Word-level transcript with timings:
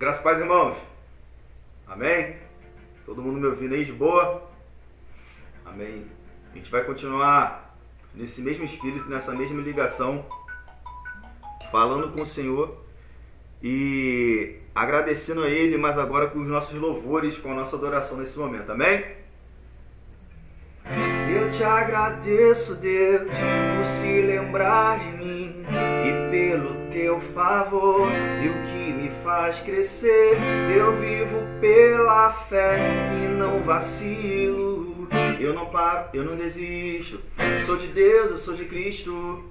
Graças 0.00 0.22
paz, 0.22 0.38
irmãos. 0.38 0.78
Amém? 1.86 2.36
Todo 3.04 3.20
mundo 3.20 3.38
me 3.38 3.46
ouvindo 3.48 3.74
aí 3.74 3.84
de 3.84 3.92
boa? 3.92 4.50
Amém. 5.62 6.06
A 6.50 6.56
gente 6.56 6.70
vai 6.70 6.82
continuar 6.84 7.76
nesse 8.14 8.40
mesmo 8.40 8.64
espírito, 8.64 9.10
nessa 9.10 9.32
mesma 9.32 9.60
ligação, 9.60 10.24
falando 11.70 12.14
com 12.14 12.22
o 12.22 12.26
Senhor 12.26 12.82
e 13.62 14.60
agradecendo 14.74 15.42
a 15.42 15.50
Ele, 15.50 15.76
mas 15.76 15.98
agora 15.98 16.28
com 16.28 16.38
os 16.38 16.48
nossos 16.48 16.80
louvores, 16.80 17.36
com 17.36 17.52
a 17.52 17.56
nossa 17.56 17.76
adoração 17.76 18.16
nesse 18.16 18.38
momento. 18.38 18.72
Amém? 18.72 19.04
Eu 21.36 21.50
te 21.50 21.62
agradeço, 21.62 22.74
Deus, 22.76 23.28
por 23.28 23.84
se 24.00 24.22
lembrar 24.22 24.98
de 24.98 25.10
mim 25.18 25.62
e 25.68 26.30
pelo 26.30 26.79
teu 26.90 27.20
favor 27.34 28.08
e 28.42 28.48
o 28.48 28.52
que 28.66 28.92
me 28.92 29.10
faz 29.22 29.58
crescer. 29.60 30.36
Eu 30.76 30.92
vivo 31.00 31.40
pela 31.60 32.30
fé 32.48 32.78
e 33.14 33.28
não 33.28 33.62
vacilo. 33.62 35.08
Eu 35.38 35.54
não 35.54 35.66
paro, 35.66 36.10
eu 36.12 36.24
não 36.24 36.36
desisto. 36.36 37.20
Sou 37.64 37.76
de 37.76 37.86
Deus, 37.86 38.30
eu 38.30 38.38
sou 38.38 38.54
de 38.54 38.64
Cristo. 38.64 39.42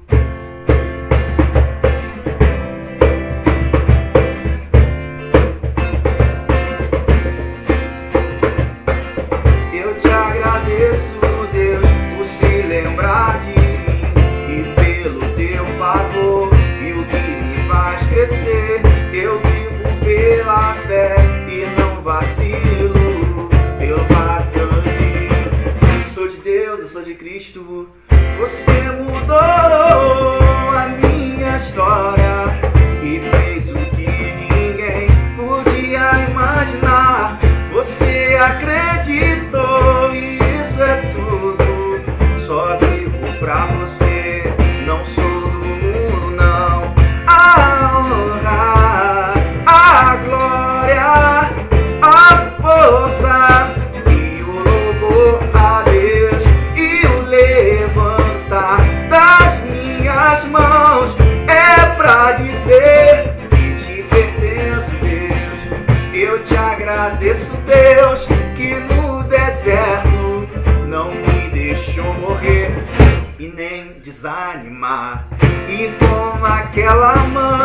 Oh. 29.41 29.45
oh, 29.45 29.79
oh. 29.83 29.88
desanimar. 74.29 75.27
E 75.67 75.91
como 75.97 76.45
aquela 76.45 77.15
mãe. 77.27 77.58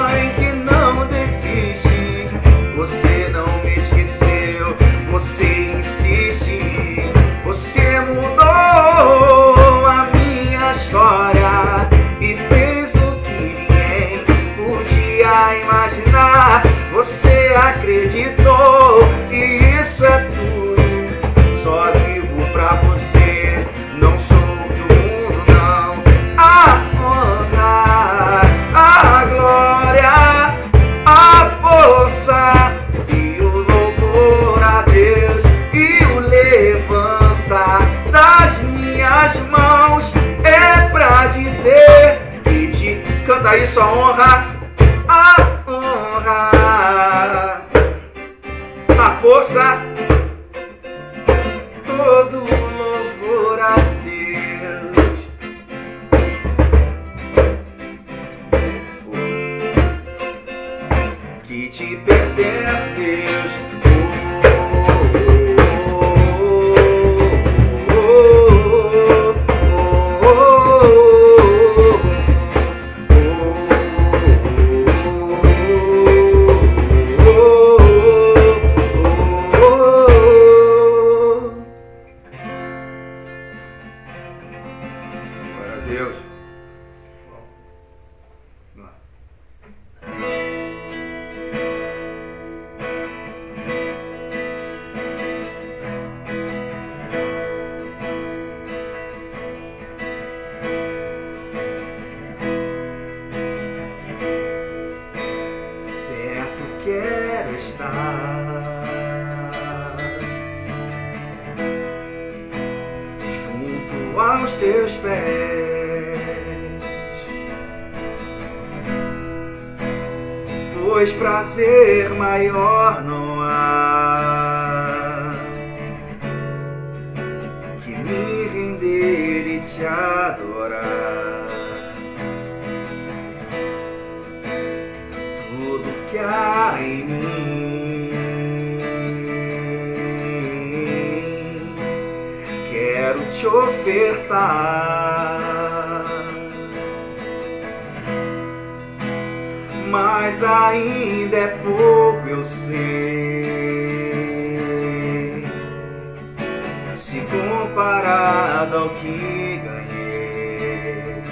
o 158.85 158.89
que 158.91 159.61
ganhei. 159.65 161.23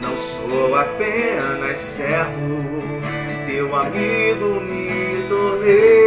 Não 0.00 0.16
sou 0.16 0.74
apenas 0.74 1.78
servo, 1.96 2.82
teu 3.46 3.74
amigo 3.74 4.60
me 4.60 5.28
tornei. 5.28 6.01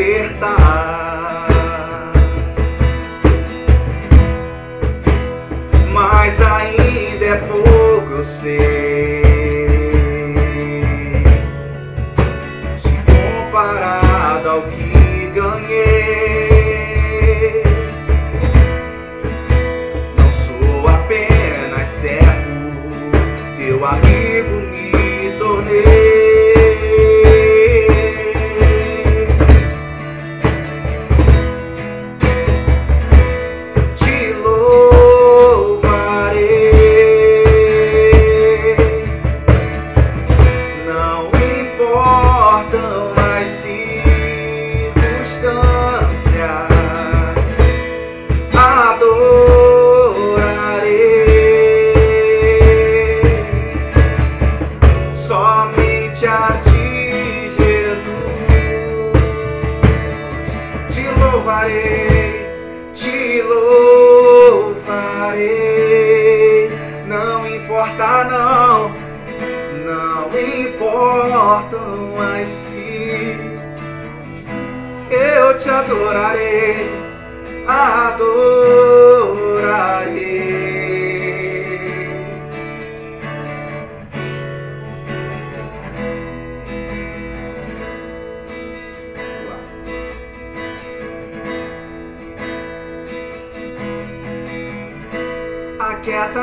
libertar. 0.00 0.99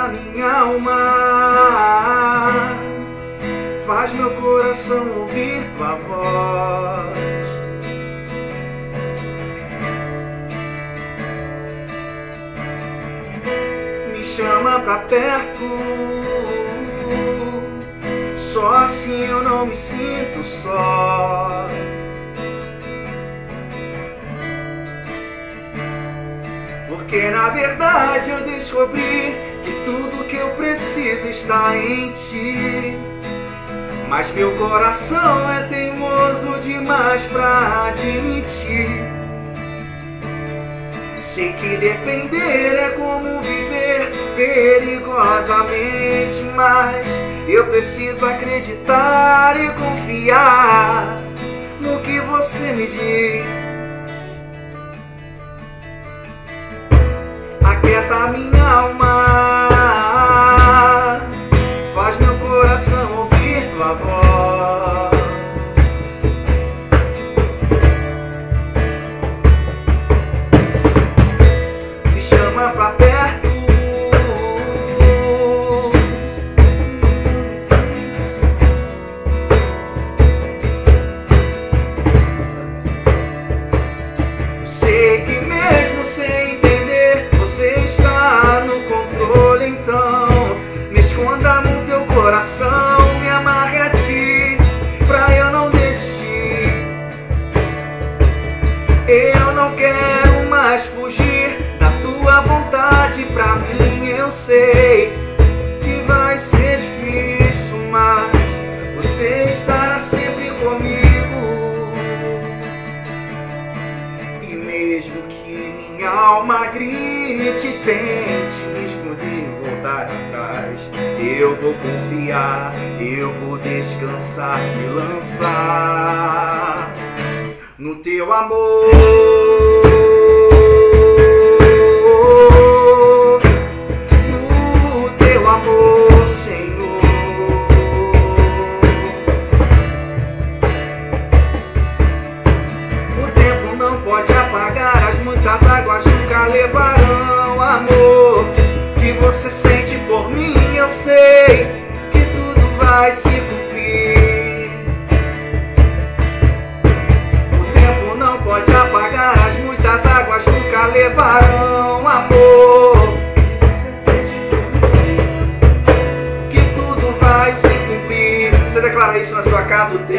minha 0.07 0.51
alma, 0.51 0.97
faz 3.85 4.13
meu 4.13 4.29
coração 4.31 5.07
ouvir 5.19 5.65
tua 5.77 5.95
voz. 5.95 7.47
Me 14.11 14.23
chama 14.23 14.79
pra 14.79 14.97
perto, 14.99 15.69
só 18.37 18.73
assim 18.85 19.25
eu 19.25 19.43
não 19.43 19.65
me 19.65 19.75
sinto 19.75 20.43
só. 20.63 21.67
Porque 26.89 27.29
na 27.29 27.49
verdade 27.49 28.29
eu 28.31 28.43
descobri 28.43 29.46
que 29.67 29.73
tudo 29.83 30.23
que 30.27 30.37
eu 30.37 30.51
preciso 30.51 31.27
está 31.27 31.77
em 31.77 32.11
ti. 32.11 32.95
Mas 34.07 34.33
meu 34.33 34.55
coração 34.55 35.51
é 35.51 35.63
teimoso 35.63 36.57
demais 36.61 37.21
pra 37.23 37.87
admitir. 37.87 38.87
Sei 41.33 41.51
que 41.53 41.77
depender 41.77 42.75
é 42.75 42.89
como 42.91 43.41
viver 43.41 44.11
perigosamente, 44.37 46.41
mas 46.55 47.09
eu 47.49 47.65
preciso 47.67 48.25
acreditar 48.25 49.59
e 49.59 49.69
confiar 49.73 51.21
no 51.81 51.99
que 51.99 52.21
você 52.21 52.71
me 52.71 52.87
diz. 52.87 53.66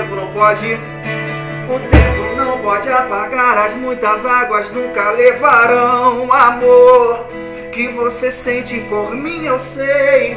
O 0.09 0.15
tempo 0.15 0.15
não 0.17 0.33
pode? 0.33 0.75
O 0.75 1.79
tempo 1.91 2.37
não 2.37 2.63
pode 2.63 2.89
apagar 2.89 3.59
as 3.59 3.75
muitas 3.75 4.25
águas, 4.25 4.71
nunca 4.73 5.11
levarão 5.11 6.29
amor 6.33 7.27
que 7.73 7.89
você 7.89 8.33
sente 8.33 8.81
por 8.89 9.15
mim. 9.15 9.45
Eu 9.45 9.59
sei 9.59 10.37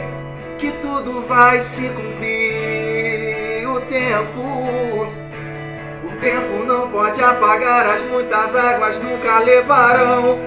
que 0.58 0.72
tudo 0.82 1.22
vai 1.28 1.62
se 1.62 1.82
cumprir. 1.90 3.68
O 3.68 3.80
tempo, 3.82 4.42
o 6.04 6.20
tempo 6.20 6.66
não 6.66 6.90
pode 6.90 7.24
apagar 7.24 7.86
as 7.88 8.02
muitas 8.02 8.56
águas, 8.56 9.02
nunca 9.02 9.40
levarão 9.40 10.38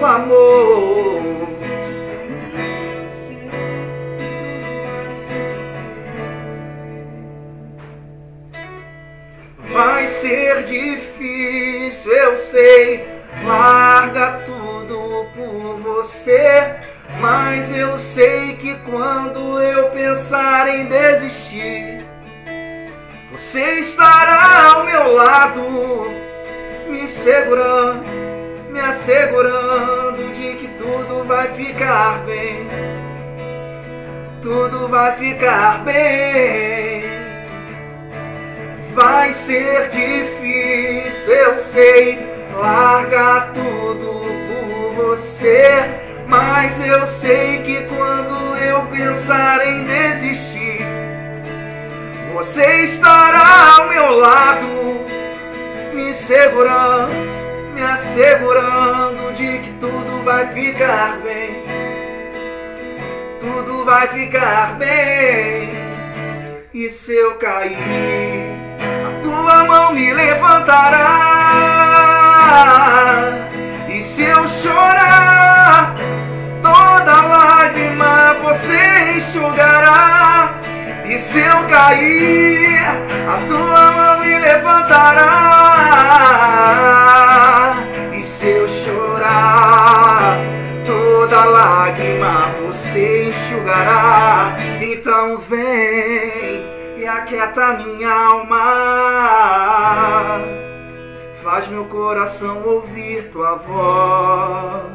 o 0.00 0.06
amor. 0.06 1.22
Vai 9.74 10.06
ser 10.06 10.62
difícil, 10.66 12.12
eu 12.12 12.36
sei. 12.36 13.08
Larga 13.44 14.44
tudo 14.46 15.26
por 15.34 15.78
você. 15.80 16.76
Mas 17.20 17.76
eu 17.76 17.98
sei 17.98 18.54
que 18.54 18.76
quando 18.88 19.60
eu 19.60 19.90
pensar 19.90 20.68
em 20.68 20.86
desistir, 20.86 22.06
você 23.32 23.80
estará 23.80 24.74
ao 24.74 24.84
meu 24.84 25.12
lado, 25.12 26.06
me 26.88 27.08
segurando, 27.08 28.04
me 28.70 28.78
assegurando 28.78 30.32
de 30.34 30.54
que 30.54 30.68
tudo 30.78 31.24
vai 31.26 31.52
ficar 31.54 32.24
bem. 32.24 32.68
Tudo 34.40 34.86
vai 34.86 35.16
ficar 35.16 35.82
bem. 35.82 37.13
Vai 38.94 39.32
ser 39.32 39.88
difícil, 39.88 41.34
eu 41.34 41.56
sei, 41.64 42.18
largar 42.56 43.52
tudo 43.52 44.24
por 44.48 45.16
você. 45.16 46.04
Mas 46.28 46.78
eu 46.80 47.06
sei 47.06 47.58
que 47.62 47.82
quando 47.82 48.56
eu 48.56 48.82
pensar 48.86 49.66
em 49.66 49.84
desistir, 49.84 50.80
você 52.34 52.84
estará 52.84 53.76
ao 53.78 53.88
meu 53.88 54.10
lado, 54.10 54.66
me 55.92 56.14
segurando, 56.14 57.14
me 57.74 57.82
assegurando 57.82 59.32
de 59.34 59.58
que 59.58 59.70
tudo 59.80 60.24
vai 60.24 60.46
ficar 60.54 61.18
bem. 61.18 61.64
Tudo 63.40 63.84
vai 63.84 64.08
ficar 64.08 64.76
bem. 64.78 65.74
E 66.72 66.88
se 66.90 67.12
eu 67.12 67.34
cair, 67.36 67.76
levantará. 70.74 71.38
E 73.88 74.02
se 74.02 74.22
eu 74.22 74.48
chorar, 74.48 75.94
toda 76.62 77.22
lágrima 77.22 78.34
você 78.42 79.12
enxugará. 79.16 80.60
E 81.06 81.18
se 81.18 81.38
eu 81.38 81.68
cair, 81.68 82.80
a 83.28 83.36
tua 83.48 83.92
mão 83.92 84.20
me 84.20 84.38
levantará. 84.38 85.30
E 88.12 88.22
se 88.22 88.46
eu 88.46 88.68
chorar, 88.68 90.38
toda 90.86 91.44
lágrima 91.44 92.50
você 92.66 93.28
enxugará. 93.28 94.56
Então 94.80 95.38
vem 95.48 96.64
e 96.98 97.06
aquieta 97.06 97.74
minha 97.74 98.10
alma. 98.10 99.24
Faz 101.44 101.68
meu 101.68 101.84
coração 101.84 102.64
ouvir 102.66 103.30
tua 103.30 103.54
voz. 103.56 104.92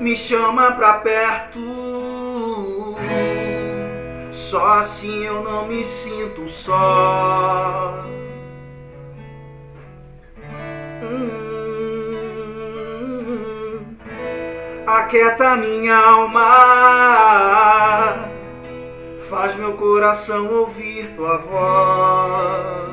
Me 0.00 0.16
chama 0.16 0.72
pra 0.72 0.94
perto. 0.94 1.60
Só 4.32 4.66
assim 4.80 5.24
eu 5.24 5.44
não 5.44 5.68
me 5.68 5.84
sinto 5.84 6.48
só. 6.48 8.02
aquieta 15.12 15.56
minha 15.56 15.94
alma, 15.94 16.42
faz 19.32 19.56
meu 19.56 19.72
coração 19.78 20.46
ouvir 20.46 21.16
tua 21.16 21.38
voz. 21.38 22.92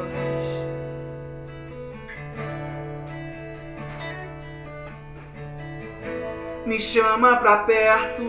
Me 6.65 6.79
chama 6.79 7.35
pra 7.35 7.57
perto, 7.63 8.23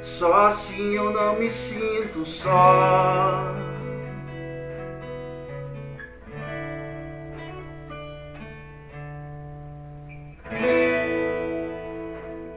só 0.00 0.46
assim 0.46 0.94
eu 0.94 1.10
não 1.12 1.38
me 1.38 1.50
sinto 1.50 2.24
só. 2.24 3.52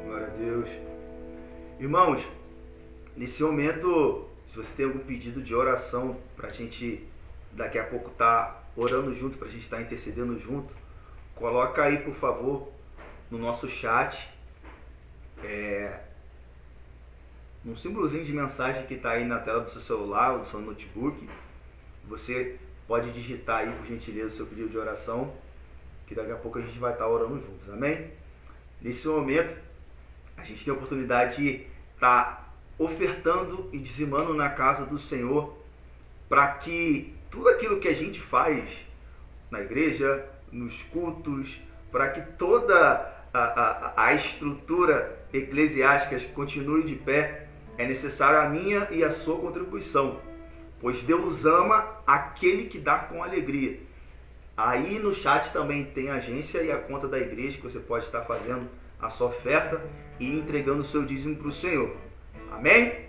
Glória 0.05 0.27
a 0.27 0.37
Deus. 0.37 0.69
Irmãos, 1.77 2.25
nesse 3.19 3.43
momento, 3.43 4.29
se 4.47 4.55
você 4.55 4.69
tem 4.77 4.85
algum 4.85 4.99
pedido 4.99 5.41
de 5.41 5.53
oração 5.53 6.17
para 6.37 6.47
a 6.47 6.51
gente 6.51 7.05
daqui 7.51 7.77
a 7.77 7.83
pouco 7.83 8.11
estar 8.11 8.45
tá 8.45 8.63
orando 8.77 9.13
junto, 9.13 9.37
para 9.37 9.49
a 9.49 9.51
gente 9.51 9.63
estar 9.63 9.75
tá 9.75 9.81
intercedendo 9.83 10.39
junto, 10.39 10.73
coloca 11.35 11.83
aí, 11.83 11.97
por 11.97 12.15
favor, 12.15 12.71
no 13.29 13.37
nosso 13.37 13.67
chat, 13.67 14.29
é, 15.43 15.99
um 17.65 17.75
símbolozinho 17.75 18.23
de 18.23 18.31
mensagem 18.31 18.85
que 18.85 18.93
está 18.93 19.11
aí 19.11 19.25
na 19.25 19.39
tela 19.39 19.59
do 19.59 19.69
seu 19.69 19.81
celular 19.81 20.31
ou 20.31 20.39
do 20.39 20.45
seu 20.45 20.61
notebook. 20.61 21.29
Você 22.07 22.57
pode 22.87 23.11
digitar 23.11 23.59
aí, 23.59 23.71
por 23.75 23.85
gentileza, 23.85 24.33
o 24.33 24.37
seu 24.37 24.45
pedido 24.45 24.69
de 24.69 24.77
oração 24.77 25.33
que 26.07 26.15
daqui 26.15 26.31
a 26.31 26.37
pouco 26.37 26.57
a 26.57 26.61
gente 26.61 26.79
vai 26.79 26.93
estar 26.93 27.07
orando 27.07 27.35
juntos, 27.35 27.69
amém? 27.69 28.11
Nesse 28.81 29.05
momento, 29.07 29.59
a 30.37 30.43
gente 30.43 30.63
tem 30.63 30.73
a 30.73 30.77
oportunidade 30.77 31.35
de 31.35 31.67
estar 31.93 32.48
ofertando 32.79 33.69
e 33.73 33.77
dizimando 33.77 34.33
na 34.33 34.49
casa 34.49 34.85
do 34.85 34.97
Senhor 34.97 35.53
para 36.29 36.47
que 36.47 37.13
tudo 37.29 37.49
aquilo 37.49 37.79
que 37.79 37.87
a 37.87 37.93
gente 37.93 38.19
faz 38.21 38.69
na 39.51 39.59
igreja, 39.61 40.25
nos 40.51 40.81
cultos, 40.83 41.59
para 41.91 42.09
que 42.09 42.21
toda 42.37 42.75
a, 43.33 43.39
a, 43.39 43.93
a 44.05 44.13
estrutura 44.13 45.19
eclesiástica 45.33 46.19
continue 46.33 46.83
de 46.83 46.95
pé, 46.95 47.47
é 47.77 47.85
necessário 47.85 48.39
a 48.39 48.49
minha 48.49 48.87
e 48.91 49.03
a 49.03 49.11
sua 49.11 49.37
contribuição, 49.39 50.19
pois 50.79 51.01
Deus 51.01 51.45
ama 51.45 51.97
aquele 52.05 52.65
que 52.65 52.77
dá 52.77 52.99
com 52.99 53.23
alegria. 53.23 53.79
Aí 54.55 54.99
no 54.99 55.15
chat 55.15 55.51
também 55.51 55.85
tem 55.85 56.09
a 56.09 56.15
agência 56.15 56.61
e 56.61 56.71
a 56.71 56.77
conta 56.77 57.07
da 57.07 57.17
igreja 57.17 57.57
que 57.57 57.63
você 57.63 57.79
pode 57.79 58.05
estar 58.05 58.21
fazendo 58.23 58.67
a 59.01 59.09
sua 59.09 59.27
oferta 59.27 59.81
e 60.19 60.27
entregando 60.27 60.81
o 60.81 60.85
seu 60.85 61.05
dízimo 61.05 61.37
para 61.37 61.47
o 61.47 61.51
Senhor. 61.51 62.08
Amém? 62.51 63.08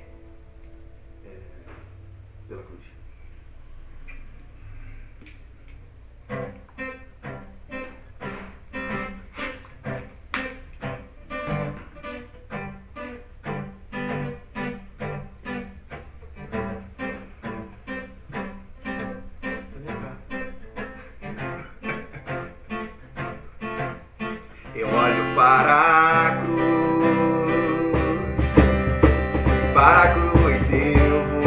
para 29.80 30.02
a 30.02 30.08
cruz 30.08 30.70
eu 30.70 31.25
vou. 31.25 31.40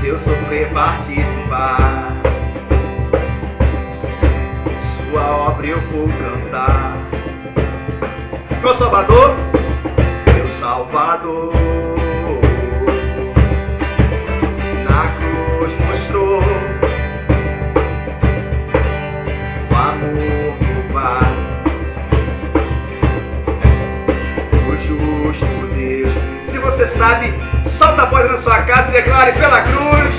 Se 0.00 0.08
eu 0.08 0.18
sofrer, 0.18 0.68
participar, 0.72 2.12
Sua 4.96 5.30
obra 5.30 5.66
eu 5.68 5.80
vou 5.82 6.08
cantar. 6.08 6.96
Meu 8.60 8.74
Salvador, 8.74 9.36
meu 10.34 10.48
Salvador. 10.58 11.52
Na 14.88 15.06
cruz 15.18 15.72
mostrou 15.86 16.40
o 19.70 19.76
amor. 19.76 20.69
você 26.80 26.86
sabe, 26.96 27.30
solta 27.76 28.04
a 28.04 28.06
voz 28.06 28.30
na 28.30 28.38
sua 28.38 28.62
casa 28.62 28.88
e 28.88 28.92
declare 28.92 29.32
pela 29.32 29.62
cruz. 29.64 30.14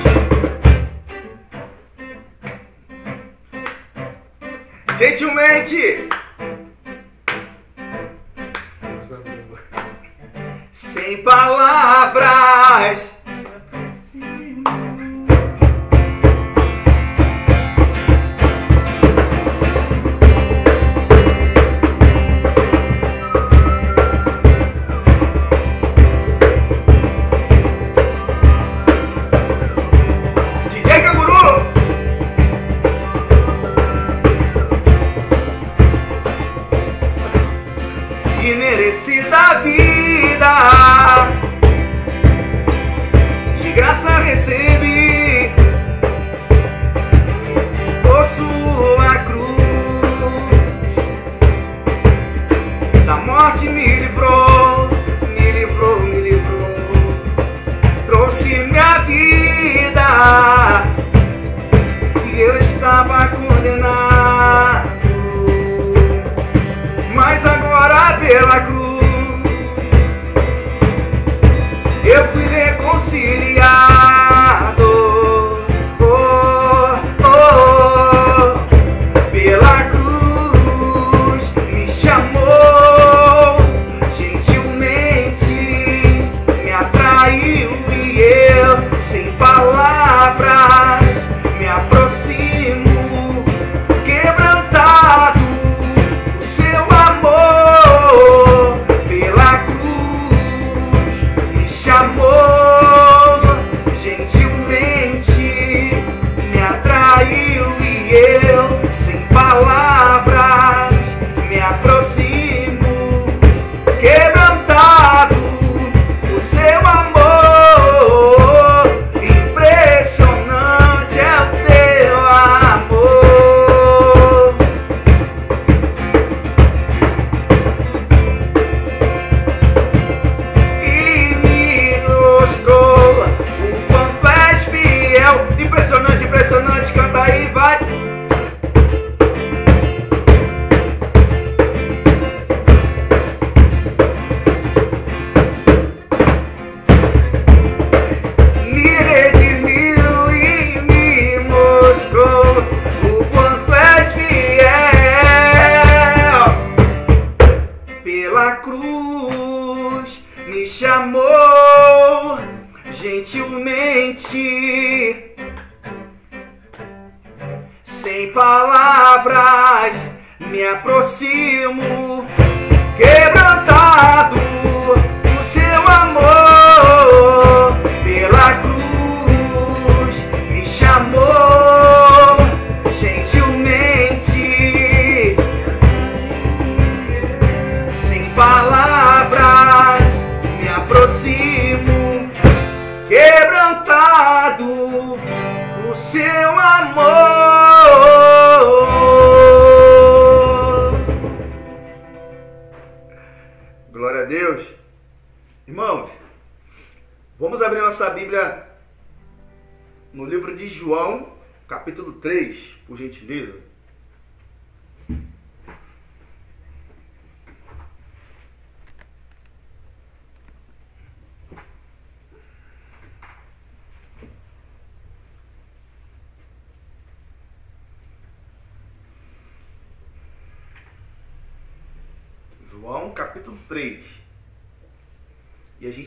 Gentilmente. 4.99 6.07
Sem 10.73 11.23
palavras. 11.23 13.10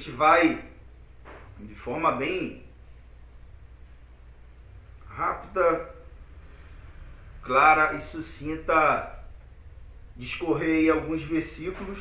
Gente 0.05 0.11
vai 0.11 0.62
de 1.61 1.75
forma 1.75 2.12
bem 2.12 2.62
rápida, 5.09 5.95
clara 7.43 7.95
e 7.95 8.03
sucinta 8.03 9.25
discorrer 10.14 10.93
alguns 10.93 11.23
versículos 11.23 11.99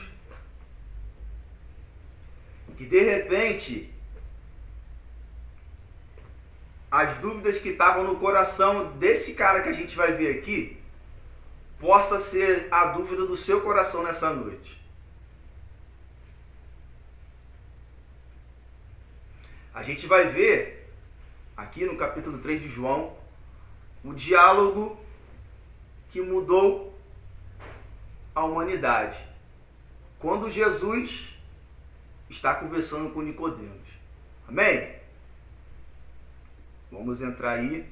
que 2.76 2.86
de 2.86 3.00
repente 3.00 3.94
as 6.92 7.18
dúvidas 7.20 7.58
que 7.60 7.70
estavam 7.70 8.04
no 8.04 8.20
coração 8.20 8.98
desse 8.98 9.34
cara 9.34 9.62
que 9.62 9.70
a 9.70 9.74
gente 9.74 9.96
vai 9.96 10.12
ver 10.14 10.40
aqui 10.40 10.78
possa 11.80 12.20
ser 12.20 12.68
a 12.70 12.88
dúvida 12.88 13.26
do 13.26 13.38
seu 13.38 13.62
coração 13.62 14.04
nessa 14.04 14.32
noite. 14.34 14.83
A 19.74 19.82
gente 19.82 20.06
vai 20.06 20.30
ver 20.30 20.88
aqui 21.58 21.84
no 21.86 21.98
capítulo 21.98 22.38
3 22.40 22.62
de 22.62 22.70
João 22.70 23.16
o 24.04 24.14
diálogo 24.14 24.98
que 26.12 26.22
mudou 26.22 26.94
a 28.36 28.44
humanidade. 28.44 29.18
Quando 30.20 30.50
Jesus 30.50 31.34
está 32.30 32.56
conversando 32.56 33.12
com 33.12 33.22
Nicodemos. 33.22 33.88
Amém? 34.48 34.96
Vamos 36.92 37.20
entrar 37.20 37.54
aí. 37.54 37.90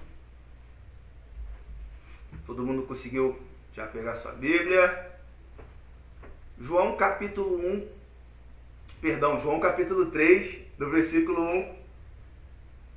Todo 2.46 2.64
mundo 2.64 2.84
conseguiu 2.84 3.42
já 3.74 3.88
pegar 3.88 4.16
sua 4.16 4.34
Bíblia. 4.34 5.12
João 6.60 6.96
capítulo 6.96 7.58
1, 7.58 7.88
perdão, 9.02 9.42
João 9.42 9.60
capítulo 9.60 10.06
3, 10.12 10.60
do 10.78 10.90
versículo 10.90 11.42
1 11.42 11.82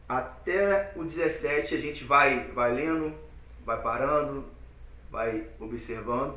até 0.08 0.92
o 0.96 1.04
17 1.04 1.74
a 1.74 1.80
gente 1.80 2.04
vai, 2.04 2.48
vai 2.48 2.74
lendo, 2.74 3.14
vai 3.64 3.80
parando, 3.80 4.44
vai 5.10 5.46
observando 5.58 6.36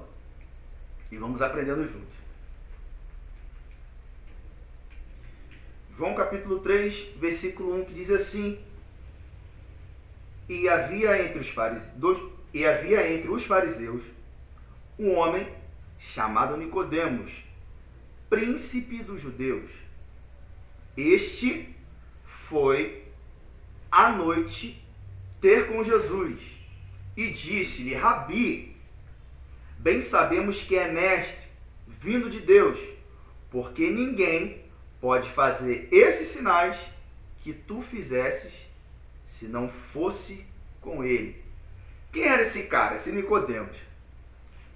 e 1.12 1.18
vamos 1.18 1.42
aprendendo 1.42 1.84
juntos. 1.84 2.18
João 5.98 6.14
capítulo 6.16 6.60
3, 6.60 7.16
versículo 7.18 7.82
1, 7.82 7.86
que 7.86 7.94
diz 7.94 8.12
assim: 8.12 8.60
E 10.48 10.70
havia 10.70 11.26
entre 11.26 11.40
os 11.40 11.50
fariseus, 11.50 12.32
e 12.54 12.66
havia 12.66 13.12
entre 13.12 13.30
os 13.30 13.44
fariseus 13.46 14.04
um 15.00 15.16
homem 15.16 15.52
chamado 16.00 16.56
Nicodemos, 16.56 17.32
príncipe 18.30 19.04
dos 19.04 19.22
judeus. 19.22 19.70
Este 20.96 21.70
foi 22.50 23.04
à 23.92 24.10
noite 24.10 24.82
ter 25.40 25.68
com 25.68 25.84
Jesus 25.84 26.40
e 27.16 27.32
disse-lhe: 27.32 27.94
Rabi, 27.94 28.76
bem 29.80 30.02
sabemos 30.02 30.62
que 30.62 30.76
é 30.76 30.92
mestre, 30.92 31.48
vindo 31.88 32.30
de 32.30 32.40
Deus, 32.40 32.80
porque 33.50 33.90
ninguém 33.90 34.64
pode 35.00 35.30
fazer 35.32 35.88
esses 35.92 36.30
sinais 36.30 36.78
que 37.44 37.54
tu 37.54 37.82
fizesses 37.82 38.52
se 39.28 39.46
não 39.46 39.70
fosse 39.70 40.46
com 40.82 41.04
ele. 41.04 41.42
Quem 42.12 42.24
era 42.24 42.42
esse 42.42 42.64
cara, 42.64 42.96
esse 42.96 43.12
Nicodemos? 43.12 43.78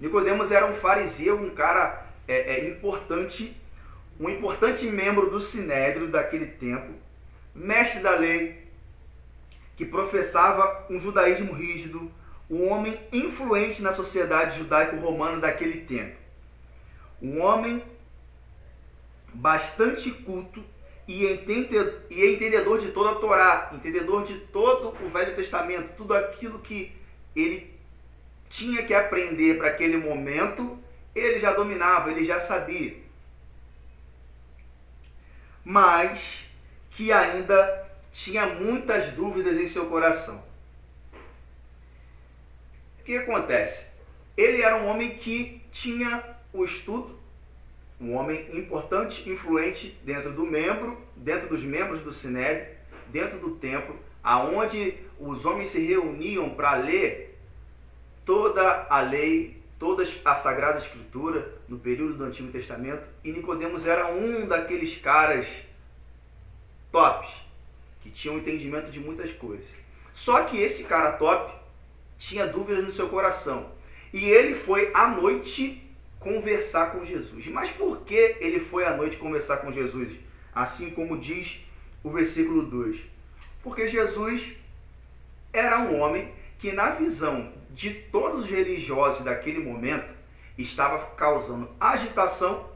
Nicodemos 0.00 0.50
era 0.50 0.66
um 0.66 0.74
fariseu, 0.76 1.40
um 1.40 1.50
cara 1.50 2.01
é, 2.26 2.54
é, 2.54 2.68
importante, 2.68 3.56
um 4.18 4.28
importante 4.28 4.86
membro 4.86 5.30
do 5.30 5.40
sinédrio 5.40 6.08
daquele 6.08 6.46
tempo, 6.46 6.92
mestre 7.54 8.00
da 8.00 8.16
lei, 8.16 8.62
que 9.76 9.84
professava 9.84 10.86
um 10.90 11.00
judaísmo 11.00 11.52
rígido, 11.52 12.10
um 12.50 12.68
homem 12.68 12.98
influente 13.12 13.80
na 13.82 13.92
sociedade 13.92 14.58
judaico-romana 14.58 15.38
daquele 15.38 15.82
tempo. 15.82 16.16
Um 17.20 17.40
homem 17.40 17.82
bastante 19.32 20.10
culto 20.10 20.62
e 21.08 21.26
entendedor 21.26 22.78
de 22.78 22.92
toda 22.92 23.10
a 23.10 23.14
Torá, 23.16 23.70
entendedor 23.72 24.24
de 24.24 24.38
todo 24.52 24.94
o 25.04 25.08
Velho 25.08 25.34
Testamento, 25.34 25.96
tudo 25.96 26.14
aquilo 26.14 26.58
que 26.60 26.92
ele 27.34 27.72
tinha 28.50 28.82
que 28.82 28.94
aprender 28.94 29.56
para 29.56 29.68
aquele 29.68 29.96
momento, 29.96 30.78
ele 31.14 31.38
já 31.38 31.52
dominava, 31.52 32.10
ele 32.10 32.24
já 32.24 32.40
sabia. 32.40 32.96
Mas 35.64 36.20
que 36.92 37.12
ainda 37.12 37.90
tinha 38.12 38.46
muitas 38.46 39.12
dúvidas 39.12 39.56
em 39.56 39.68
seu 39.68 39.86
coração. 39.86 40.42
O 43.00 43.04
que 43.04 43.16
acontece? 43.16 43.84
Ele 44.36 44.62
era 44.62 44.76
um 44.76 44.86
homem 44.86 45.16
que 45.16 45.62
tinha 45.72 46.22
o 46.52 46.64
estudo, 46.64 47.18
um 48.00 48.14
homem 48.14 48.48
importante, 48.56 49.28
influente 49.28 49.98
dentro 50.04 50.32
do 50.32 50.44
membro, 50.44 51.00
dentro 51.16 51.48
dos 51.48 51.62
membros 51.62 52.02
do 52.02 52.12
Sinédrio, 52.12 52.76
dentro 53.08 53.38
do 53.38 53.56
templo, 53.56 53.98
aonde 54.22 54.98
os 55.18 55.44
homens 55.44 55.70
se 55.70 55.84
reuniam 55.84 56.50
para 56.50 56.74
ler 56.76 57.38
toda 58.24 58.86
a 58.88 59.00
lei, 59.00 59.61
toda 59.82 60.04
a 60.24 60.34
Sagrada 60.36 60.78
Escritura 60.78 61.56
no 61.68 61.76
período 61.76 62.14
do 62.14 62.22
Antigo 62.22 62.52
Testamento, 62.52 63.02
e 63.24 63.32
Nicodemos 63.32 63.84
era 63.84 64.12
um 64.12 64.46
daqueles 64.46 64.96
caras 65.00 65.44
tops, 66.92 67.28
que 68.00 68.08
tinham 68.08 68.38
entendimento 68.38 68.92
de 68.92 69.00
muitas 69.00 69.32
coisas. 69.32 69.66
Só 70.14 70.44
que 70.44 70.56
esse 70.56 70.84
cara 70.84 71.14
top 71.14 71.52
tinha 72.16 72.46
dúvidas 72.46 72.84
no 72.84 72.92
seu 72.92 73.08
coração. 73.08 73.72
E 74.12 74.24
ele 74.24 74.54
foi 74.54 74.92
à 74.94 75.08
noite 75.08 75.82
conversar 76.20 76.92
com 76.92 77.04
Jesus. 77.04 77.44
Mas 77.48 77.72
por 77.72 78.02
que 78.02 78.36
ele 78.38 78.60
foi 78.60 78.84
à 78.84 78.96
noite 78.96 79.16
conversar 79.16 79.56
com 79.56 79.72
Jesus? 79.72 80.12
Assim 80.54 80.90
como 80.90 81.18
diz 81.18 81.58
o 82.04 82.10
versículo 82.10 82.62
2. 82.66 83.00
Porque 83.64 83.88
Jesus 83.88 84.46
era 85.52 85.80
um 85.80 85.98
homem 85.98 86.32
que, 86.60 86.70
na 86.70 86.90
visão 86.90 87.52
de 87.74 87.90
todos 87.90 88.44
os 88.44 88.50
religiosos 88.50 89.24
daquele 89.24 89.58
momento, 89.58 90.12
estava 90.56 90.98
causando 91.16 91.68
agitação 91.80 92.68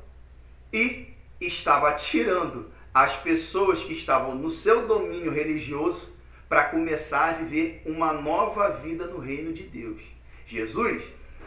e 0.73 1.09
estava 1.41 1.93
tirando 1.93 2.71
as 2.93 3.15
pessoas 3.17 3.83
que 3.83 3.93
estavam 3.93 4.35
no 4.35 4.51
seu 4.51 4.87
domínio 4.87 5.31
religioso 5.31 6.15
para 6.49 6.65
começar 6.65 7.29
a 7.29 7.33
viver 7.33 7.83
uma 7.85 8.13
nova 8.13 8.71
vida 8.71 9.07
no 9.07 9.19
reino 9.19 9.53
de 9.53 9.65
Deus. 9.65 10.01
Jesus 10.47 11.03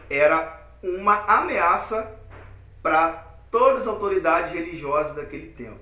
era 0.09 0.59
uma 0.83 1.23
ameaça 1.25 2.19
para 2.81 3.11
todas 3.49 3.81
as 3.81 3.87
autoridades 3.87 4.53
religiosas 4.53 5.15
daquele 5.15 5.47
tempo. 5.47 5.79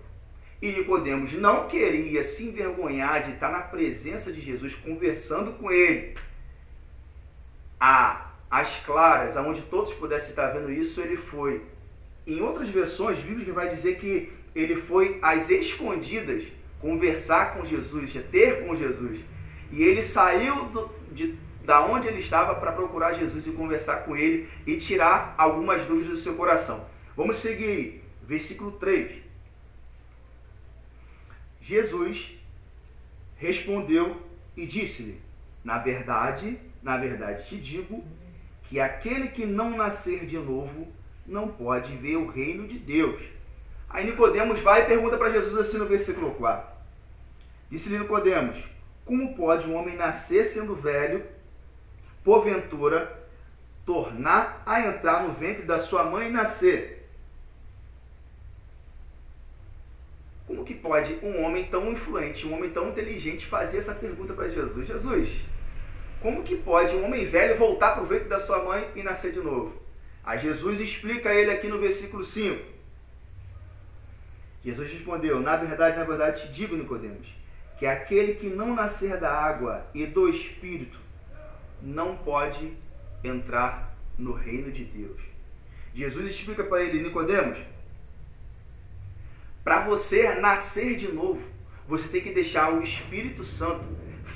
E 0.62 0.72
Nicodemos 0.72 1.34
não 1.34 1.68
queria 1.68 2.24
se 2.24 2.44
envergonhar 2.44 3.24
de 3.24 3.32
estar 3.32 3.52
na 3.52 3.60
presença 3.60 4.32
de 4.32 4.42
Jesus, 4.42 4.74
conversando 4.76 5.52
com 5.54 5.72
ele. 5.72 6.16
A, 7.80 8.32
as 8.50 8.76
claras, 8.86 9.36
aonde 9.38 9.62
todos 9.64 9.94
pudessem 9.94 10.30
estar 10.30 10.48
vendo 10.48 10.72
isso, 10.72 11.00
ele 11.02 11.18
foi. 11.18 11.62
Em 12.26 12.42
outras 12.42 12.70
versões 12.70 13.20
bíblicas 13.20 13.54
vai 13.54 13.76
dizer 13.76 14.00
que 14.00 14.32
ele 14.56 14.76
foi 14.76 15.20
às 15.22 15.50
escondidas 15.50 16.44
conversar 16.80 17.54
com 17.54 17.66
Jesus, 17.66 18.14
ter 18.32 18.66
com 18.66 18.76
Jesus. 18.76 19.20
E 19.72 19.84
ele 19.84 20.02
saiu 20.02 20.66
do, 20.66 20.90
de, 21.12 21.36
da 21.64 21.86
onde 21.86 22.08
ele 22.08 22.20
estava 22.20 22.56
para 22.56 22.72
procurar 22.72 23.14
Jesus 23.14 23.46
e 23.46 23.52
conversar 23.52 23.98
com 23.98 24.16
ele 24.16 24.50
e 24.66 24.78
tirar 24.78 25.36
algumas 25.38 25.86
dúvidas 25.86 26.18
do 26.18 26.24
seu 26.24 26.36
coração. 26.36 26.86
Vamos 27.16 27.38
seguir, 27.38 28.04
versículo 28.24 28.72
3. 28.74 29.24
Jesus 31.62 32.38
respondeu 33.38 34.22
e 34.56 34.66
disse-lhe: 34.66 35.20
Na 35.64 35.78
verdade, 35.78 36.58
na 36.82 36.98
verdade 36.98 37.48
te 37.48 37.58
digo 37.58 38.04
que 38.64 38.80
aquele 38.80 39.30
que 39.30 39.46
não 39.46 39.78
nascer 39.78 40.26
de 40.26 40.38
novo 40.38 40.88
não 41.26 41.48
pode 41.48 41.96
ver 41.98 42.16
o 42.18 42.30
reino 42.30 42.68
de 42.68 42.78
Deus. 42.78 43.22
Aí 43.90 44.06
Nicodemos 44.06 44.60
vai 44.62 44.84
e 44.84 44.86
pergunta 44.86 45.18
para 45.18 45.32
Jesus 45.32 45.58
assim 45.58 45.78
no 45.78 45.86
versículo 45.86 46.32
4. 46.32 46.78
Disse-lhe 47.70 48.00
Nicodemos: 48.00 48.58
Como 49.06 49.36
pode 49.36 49.68
um 49.68 49.76
homem 49.76 49.96
nascer 49.96 50.46
sendo 50.48 50.76
velho, 50.76 51.26
porventura 52.24 53.26
tornar 53.86 54.62
a 54.66 54.82
entrar 54.82 55.24
no 55.24 55.34
ventre 55.34 55.64
da 55.64 55.80
sua 55.80 56.04
mãe 56.04 56.28
e 56.28 56.32
nascer? 56.32 56.98
Como 60.46 60.64
que 60.64 60.74
pode 60.74 61.14
um 61.24 61.44
homem 61.44 61.66
tão 61.66 61.92
influente, 61.92 62.48
um 62.48 62.54
homem 62.54 62.70
tão 62.70 62.90
inteligente 62.90 63.46
fazer 63.46 63.80
essa 63.80 63.94
pergunta 63.94 64.34
para 64.34 64.48
Jesus? 64.48 64.88
Jesus, 64.88 65.30
como 66.22 66.44
que 66.44 66.56
pode 66.56 66.96
um 66.96 67.06
homem 67.06 67.26
velho 67.26 67.58
voltar 67.58 67.94
para 67.94 68.04
o 68.04 68.06
ventre 68.06 68.28
da 68.28 68.40
sua 68.40 68.64
mãe 68.64 68.90
e 68.96 69.04
nascer 69.04 69.32
de 69.32 69.40
novo? 69.40 69.74
Aí 70.24 70.40
Jesus 70.40 70.80
explica 70.80 71.30
a 71.30 71.36
ele 71.36 71.52
aqui 71.52 71.68
no 71.68 71.80
versículo 71.80 72.24
5. 72.24 72.78
Jesus 74.64 74.92
respondeu: 74.92 75.40
Na 75.40 75.56
verdade, 75.56 75.98
na 75.98 76.04
verdade 76.04 76.42
te 76.42 76.54
digo, 76.54 76.76
Nicodemos, 76.76 77.28
que 77.78 77.86
aquele 77.86 78.34
que 78.34 78.48
não 78.48 78.76
nascer 78.76 79.18
da 79.18 79.32
água 79.32 79.86
e 79.94 80.06
do 80.06 80.28
Espírito 80.28 81.00
não 81.82 82.18
pode 82.18 82.74
entrar 83.24 83.96
no 84.18 84.34
reino 84.34 84.72
de 84.72 84.84
Deus. 84.84 85.22
Jesus 85.94 86.32
explica 86.32 86.64
para 86.64 86.84
ele, 86.84 87.02
Nicodemos, 87.02 87.58
para 89.64 89.82
você 89.82 90.34
nascer 90.36 90.96
de 90.96 91.12
novo, 91.12 91.42
você 91.88 92.08
tem 92.08 92.22
que 92.22 92.34
deixar 92.34 92.74
o 92.74 92.82
Espírito 92.82 93.44
Santo 93.44 93.86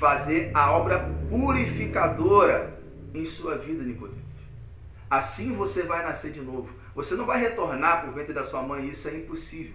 fazer 0.02 0.50
a 0.52 0.72
obra 0.72 1.08
purificadora 1.30 2.76
em 3.14 3.24
sua 3.24 3.56
vida, 3.56 3.84
Nicodemos. 3.84 4.20
Assim 5.08 5.52
você 5.52 5.82
vai 5.82 6.02
nascer 6.02 6.32
de 6.32 6.40
novo. 6.40 6.68
Você 6.94 7.14
não 7.14 7.24
vai 7.24 7.40
retornar 7.40 8.00
para 8.00 8.10
o 8.10 8.12
ventre 8.12 8.34
da 8.34 8.44
sua 8.44 8.62
mãe, 8.62 8.88
isso 8.88 9.06
é 9.08 9.14
impossível 9.14 9.74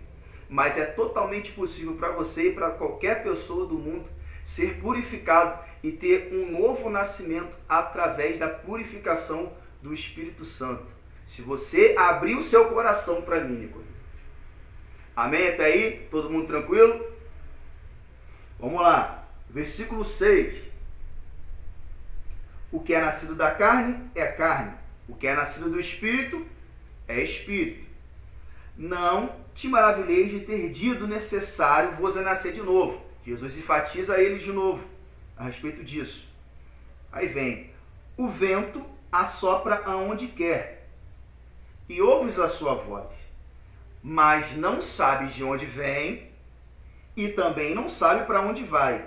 mas 0.49 0.77
é 0.77 0.85
totalmente 0.85 1.51
possível 1.51 1.95
para 1.95 2.11
você 2.11 2.49
e 2.49 2.53
para 2.53 2.71
qualquer 2.71 3.23
pessoa 3.23 3.65
do 3.65 3.75
mundo 3.75 4.05
ser 4.45 4.79
purificado 4.79 5.59
e 5.83 5.91
ter 5.91 6.33
um 6.33 6.51
novo 6.51 6.89
nascimento 6.89 7.53
através 7.67 8.39
da 8.39 8.47
purificação 8.47 9.51
do 9.81 9.93
Espírito 9.93 10.45
Santo. 10.45 10.85
Se 11.27 11.41
você 11.41 11.95
abrir 11.97 12.35
o 12.35 12.43
seu 12.43 12.65
coração 12.69 13.21
para 13.21 13.41
mim, 13.41 13.55
Nicolas. 13.55 13.87
Amém? 15.15 15.49
Até 15.49 15.65
aí? 15.65 16.07
Todo 16.09 16.29
mundo 16.29 16.47
tranquilo? 16.47 17.05
Vamos 18.57 18.81
lá. 18.81 19.16
Versículo 19.49 20.05
6. 20.05 20.63
O 22.71 22.79
que 22.79 22.93
é 22.93 23.01
nascido 23.01 23.33
da 23.35 23.51
carne 23.51 24.09
é 24.13 24.25
carne. 24.27 24.73
O 25.07 25.15
que 25.15 25.27
é 25.27 25.35
nascido 25.35 25.69
do 25.69 25.79
Espírito 25.79 26.45
é 27.07 27.21
Espírito. 27.23 27.87
Não 28.77 29.35
te 29.55 29.67
maravilheis 29.67 30.29
de 30.29 30.41
ter 30.41 30.69
dito 30.69 31.07
necessário 31.07 31.93
vos 31.93 32.15
nascer 32.15 32.53
de 32.53 32.61
novo. 32.61 33.01
Jesus 33.25 33.57
enfatiza 33.57 34.19
ele 34.19 34.39
de 34.39 34.51
novo 34.51 34.83
a 35.35 35.45
respeito 35.45 35.83
disso. 35.83 36.27
Aí 37.11 37.27
vem: 37.27 37.71
o 38.15 38.27
vento 38.29 38.85
assopra 39.11 39.81
aonde 39.85 40.27
quer, 40.27 40.87
e 41.89 42.01
ouves 42.01 42.37
a 42.37 42.49
sua 42.49 42.75
voz, 42.75 43.09
mas 44.03 44.55
não 44.55 44.81
sabes 44.81 45.33
de 45.33 45.43
onde 45.43 45.65
vem, 45.65 46.29
e 47.15 47.29
também 47.29 47.73
não 47.73 47.89
sabe 47.89 48.25
para 48.25 48.41
onde 48.41 48.63
vai. 48.63 49.05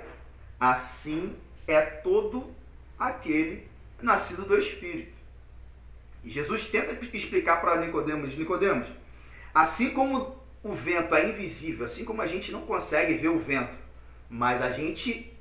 Assim 0.61 1.35
é 1.66 1.81
todo 1.81 2.55
aquele 2.99 3.66
nascido 4.03 4.44
do 4.44 4.59
Espírito. 4.59 5.12
E 6.23 6.31
Jesus 6.31 6.66
tenta 6.66 6.92
explicar 7.16 7.61
para 7.62 7.81
Nicodemos, 7.81 8.37
Nicodemos, 8.37 8.87
assim 9.55 9.90
como 9.90 10.38
o 10.62 10.75
vento 10.75 11.14
é 11.14 11.31
invisível, 11.31 11.87
assim 11.87 12.05
como 12.05 12.20
a 12.20 12.27
gente 12.27 12.53
não 12.53 12.62
consegue 12.62 13.14
ver 13.14 13.29
o 13.29 13.38
vento, 13.38 13.75
mas 14.29 14.61
a 14.61 14.70
gente 14.70 15.33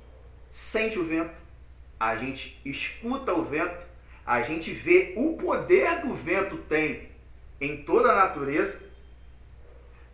sente 0.52 0.98
o 0.98 1.04
vento, 1.04 1.34
a 1.98 2.16
gente 2.16 2.58
escuta 2.64 3.34
o 3.34 3.44
vento, 3.44 3.78
a 4.24 4.40
gente 4.42 4.72
vê 4.72 5.12
o 5.16 5.36
poder 5.36 6.00
do 6.00 6.14
vento 6.14 6.56
tem 6.56 7.10
em 7.60 7.82
toda 7.82 8.10
a 8.12 8.16
natureza, 8.16 8.74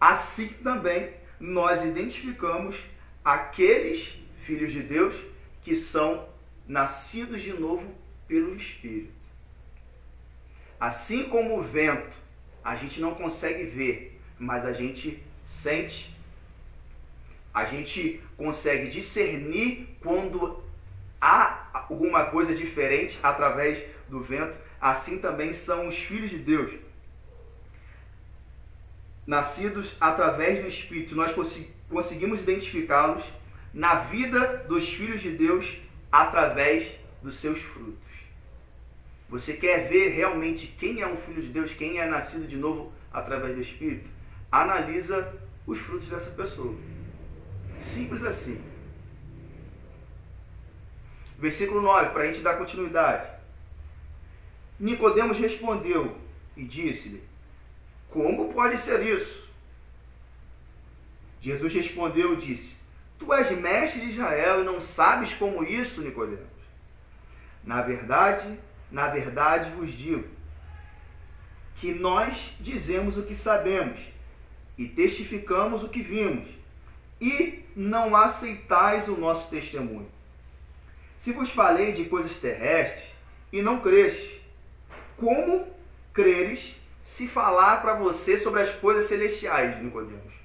assim 0.00 0.48
também 0.64 1.10
nós 1.38 1.84
identificamos 1.84 2.76
aqueles 3.24 4.18
filhos 4.46 4.72
de 4.72 4.82
Deus 4.82 5.14
que 5.62 5.76
são 5.76 6.28
nascidos 6.66 7.42
de 7.42 7.52
novo 7.52 7.92
pelo 8.28 8.56
Espírito. 8.56 9.12
Assim 10.78 11.24
como 11.24 11.58
o 11.58 11.62
vento, 11.62 12.16
a 12.64 12.76
gente 12.76 13.00
não 13.00 13.14
consegue 13.14 13.64
ver, 13.64 14.20
mas 14.38 14.64
a 14.64 14.72
gente 14.72 15.22
sente. 15.62 16.14
A 17.52 17.64
gente 17.64 18.20
consegue 18.36 18.88
discernir 18.88 19.96
quando 20.00 20.62
há 21.20 21.68
alguma 21.72 22.26
coisa 22.26 22.54
diferente 22.54 23.18
através 23.22 23.82
do 24.08 24.20
vento. 24.20 24.56
Assim 24.80 25.18
também 25.18 25.54
são 25.54 25.88
os 25.88 25.96
filhos 25.96 26.30
de 26.30 26.38
Deus. 26.38 26.72
Nascidos 29.26 29.96
através 30.00 30.60
do 30.60 30.68
Espírito, 30.68 31.16
nós 31.16 31.34
conseguimos 31.88 32.40
identificá-los 32.42 33.24
na 33.76 33.96
vida 33.96 34.64
dos 34.66 34.88
filhos 34.88 35.20
de 35.20 35.30
Deus 35.32 35.70
através 36.10 36.90
dos 37.22 37.38
seus 37.38 37.60
frutos. 37.60 37.94
Você 39.28 39.52
quer 39.52 39.86
ver 39.90 40.14
realmente 40.14 40.66
quem 40.78 41.02
é 41.02 41.06
um 41.06 41.18
filho 41.18 41.42
de 41.42 41.48
Deus, 41.48 41.74
quem 41.74 41.98
é 41.98 42.08
nascido 42.08 42.48
de 42.48 42.56
novo 42.56 42.90
através 43.12 43.54
do 43.54 43.60
Espírito? 43.60 44.08
Analisa 44.50 45.30
os 45.66 45.78
frutos 45.78 46.08
dessa 46.08 46.30
pessoa. 46.30 46.74
Simples 47.92 48.24
assim. 48.24 48.58
Versículo 51.38 51.82
9, 51.82 52.10
para 52.10 52.22
a 52.22 52.26
gente 52.28 52.40
dar 52.40 52.56
continuidade. 52.56 53.28
Nicodemos 54.80 55.36
respondeu 55.36 56.16
e 56.56 56.64
disse-lhe: 56.64 57.22
Como 58.08 58.54
pode 58.54 58.78
ser 58.78 59.02
isso? 59.02 59.50
Jesus 61.42 61.74
respondeu 61.74 62.32
e 62.32 62.36
disse: 62.36 62.75
Tu 63.18 63.32
és 63.32 63.50
mestre 63.50 64.00
de 64.00 64.10
Israel 64.12 64.60
e 64.60 64.64
não 64.64 64.80
sabes 64.80 65.32
como 65.34 65.64
isso, 65.64 66.02
Nicodemos? 66.02 66.46
Na 67.64 67.82
verdade, 67.82 68.58
na 68.90 69.08
verdade 69.08 69.70
vos 69.70 69.92
digo 69.92 70.28
que 71.76 71.92
nós 71.92 72.36
dizemos 72.60 73.16
o 73.16 73.22
que 73.22 73.34
sabemos 73.34 74.00
e 74.78 74.86
testificamos 74.86 75.82
o 75.82 75.88
que 75.88 76.02
vimos, 76.02 76.48
e 77.20 77.64
não 77.74 78.14
aceitais 78.14 79.08
o 79.08 79.16
nosso 79.16 79.48
testemunho. 79.48 80.10
Se 81.20 81.32
vos 81.32 81.50
falei 81.50 81.92
de 81.92 82.04
coisas 82.04 82.36
terrestres 82.38 83.04
e 83.52 83.62
não 83.62 83.80
crestes, 83.80 84.38
como 85.16 85.66
creres 86.12 86.74
se 87.04 87.26
falar 87.26 87.80
para 87.80 87.94
você 87.94 88.38
sobre 88.38 88.60
as 88.60 88.70
coisas 88.70 89.08
celestiais, 89.08 89.82
Nicodemos? 89.82 90.35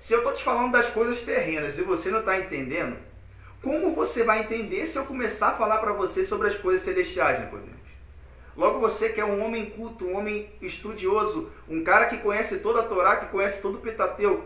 Se 0.00 0.12
eu 0.12 0.18
estou 0.18 0.32
te 0.32 0.42
falando 0.42 0.72
das 0.72 0.88
coisas 0.88 1.20
terrenas 1.22 1.78
e 1.78 1.82
você 1.82 2.10
não 2.10 2.20
está 2.20 2.38
entendendo, 2.38 2.96
como 3.62 3.94
você 3.94 4.22
vai 4.22 4.40
entender 4.40 4.86
se 4.86 4.96
eu 4.96 5.04
começar 5.04 5.48
a 5.48 5.56
falar 5.56 5.78
para 5.78 5.92
você 5.92 6.24
sobre 6.24 6.48
as 6.48 6.54
coisas 6.54 6.82
celestiais, 6.82 7.40
Nicodemos? 7.40 7.76
Logo 8.56 8.80
você 8.80 9.08
que 9.08 9.20
é 9.20 9.24
um 9.24 9.44
homem 9.44 9.70
culto, 9.70 10.04
um 10.04 10.16
homem 10.16 10.50
estudioso, 10.60 11.50
um 11.68 11.84
cara 11.84 12.06
que 12.06 12.18
conhece 12.18 12.58
toda 12.58 12.80
a 12.80 12.84
Torá, 12.84 13.16
que 13.16 13.26
conhece 13.26 13.60
todo 13.60 13.76
o 13.76 13.80
Pentateuco, 13.80 14.44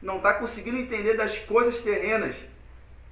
não 0.00 0.16
está 0.16 0.34
conseguindo 0.34 0.78
entender 0.78 1.14
das 1.14 1.38
coisas 1.40 1.80
terrenas, 1.80 2.34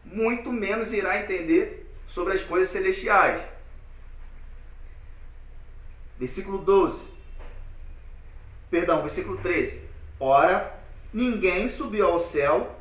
muito 0.04 0.50
menos 0.50 0.92
irá 0.92 1.20
entender 1.20 1.86
sobre 2.06 2.34
as 2.34 2.42
coisas 2.42 2.70
celestiais. 2.70 3.42
Versículo 6.18 6.58
12. 6.58 6.98
Perdão, 8.70 9.02
versículo 9.02 9.36
13. 9.38 9.80
Ora, 10.18 10.77
ninguém 11.12 11.68
subiu 11.68 12.06
ao 12.06 12.20
céu, 12.20 12.76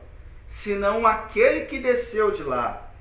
senão 0.50 1.06
aquele 1.06 1.66
que 1.66 1.80
desceu 1.80 2.32
de 2.32 2.44
lá, 2.44 2.92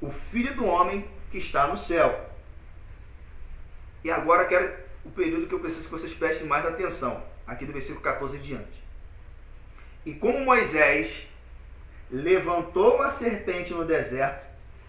o 0.00 0.10
Filho 0.10 0.54
do 0.54 0.66
Homem 0.66 1.04
que 1.30 1.38
está 1.38 1.66
no 1.66 1.78
céu. 1.78 2.28
E 4.02 4.10
agora 4.10 4.46
quero 4.46 4.72
o 5.04 5.10
período 5.10 5.46
que 5.46 5.54
eu 5.54 5.60
preciso 5.60 5.84
que 5.84 5.90
vocês 5.90 6.12
prestem 6.14 6.46
mais 6.46 6.64
atenção, 6.64 7.22
aqui 7.46 7.64
do 7.64 7.72
versículo 7.72 8.00
14 8.00 8.36
em 8.36 8.40
diante. 8.40 8.82
E 10.04 10.14
como 10.14 10.44
Moisés 10.44 11.26
levantou 12.10 13.02
a 13.02 13.10
serpente 13.10 13.72
no 13.72 13.84
deserto, 13.84 14.46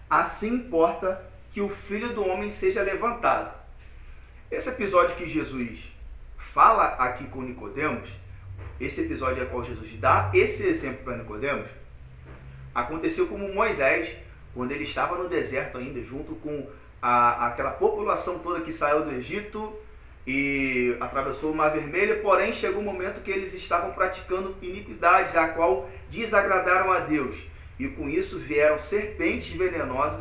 assim 0.08 0.48
importa 0.48 1.24
que 1.52 1.60
o 1.60 1.68
filho 1.68 2.14
do 2.14 2.26
homem 2.26 2.50
seja 2.50 2.82
levantado. 2.82 3.54
Esse 4.50 4.68
episódio 4.68 5.16
que 5.16 5.26
Jesus 5.26 5.78
fala 6.52 6.86
aqui 6.98 7.26
com 7.26 7.42
Nicodemos, 7.42 8.08
esse 8.80 9.00
episódio 9.00 9.42
é 9.42 9.46
qual 9.46 9.64
Jesus 9.64 9.98
dá 9.98 10.30
esse 10.34 10.62
exemplo 10.64 11.04
para 11.04 11.16
Nicodemos, 11.16 11.68
aconteceu 12.74 13.26
como 13.26 13.52
Moisés, 13.52 14.10
quando 14.54 14.72
ele 14.72 14.84
estava 14.84 15.16
no 15.16 15.28
deserto 15.28 15.78
ainda, 15.78 16.00
junto 16.02 16.34
com 16.36 16.68
a, 17.00 17.48
aquela 17.48 17.70
população 17.70 18.38
toda 18.38 18.60
que 18.60 18.72
saiu 18.72 19.04
do 19.04 19.12
Egito 19.12 19.72
e 20.26 20.96
atravessou 21.00 21.52
o 21.52 21.54
Mar 21.54 21.70
Vermelho, 21.70 22.22
porém 22.22 22.52
chegou 22.52 22.80
um 22.80 22.84
momento 22.84 23.22
que 23.22 23.30
eles 23.30 23.52
estavam 23.54 23.92
praticando 23.92 24.54
iniquidades, 24.62 25.34
a 25.34 25.48
qual 25.48 25.90
desagradaram 26.10 26.92
a 26.92 27.00
Deus. 27.00 27.36
E 27.78 27.88
com 27.88 28.08
isso 28.08 28.38
vieram 28.38 28.78
serpentes 28.78 29.52
venenosas, 29.56 30.20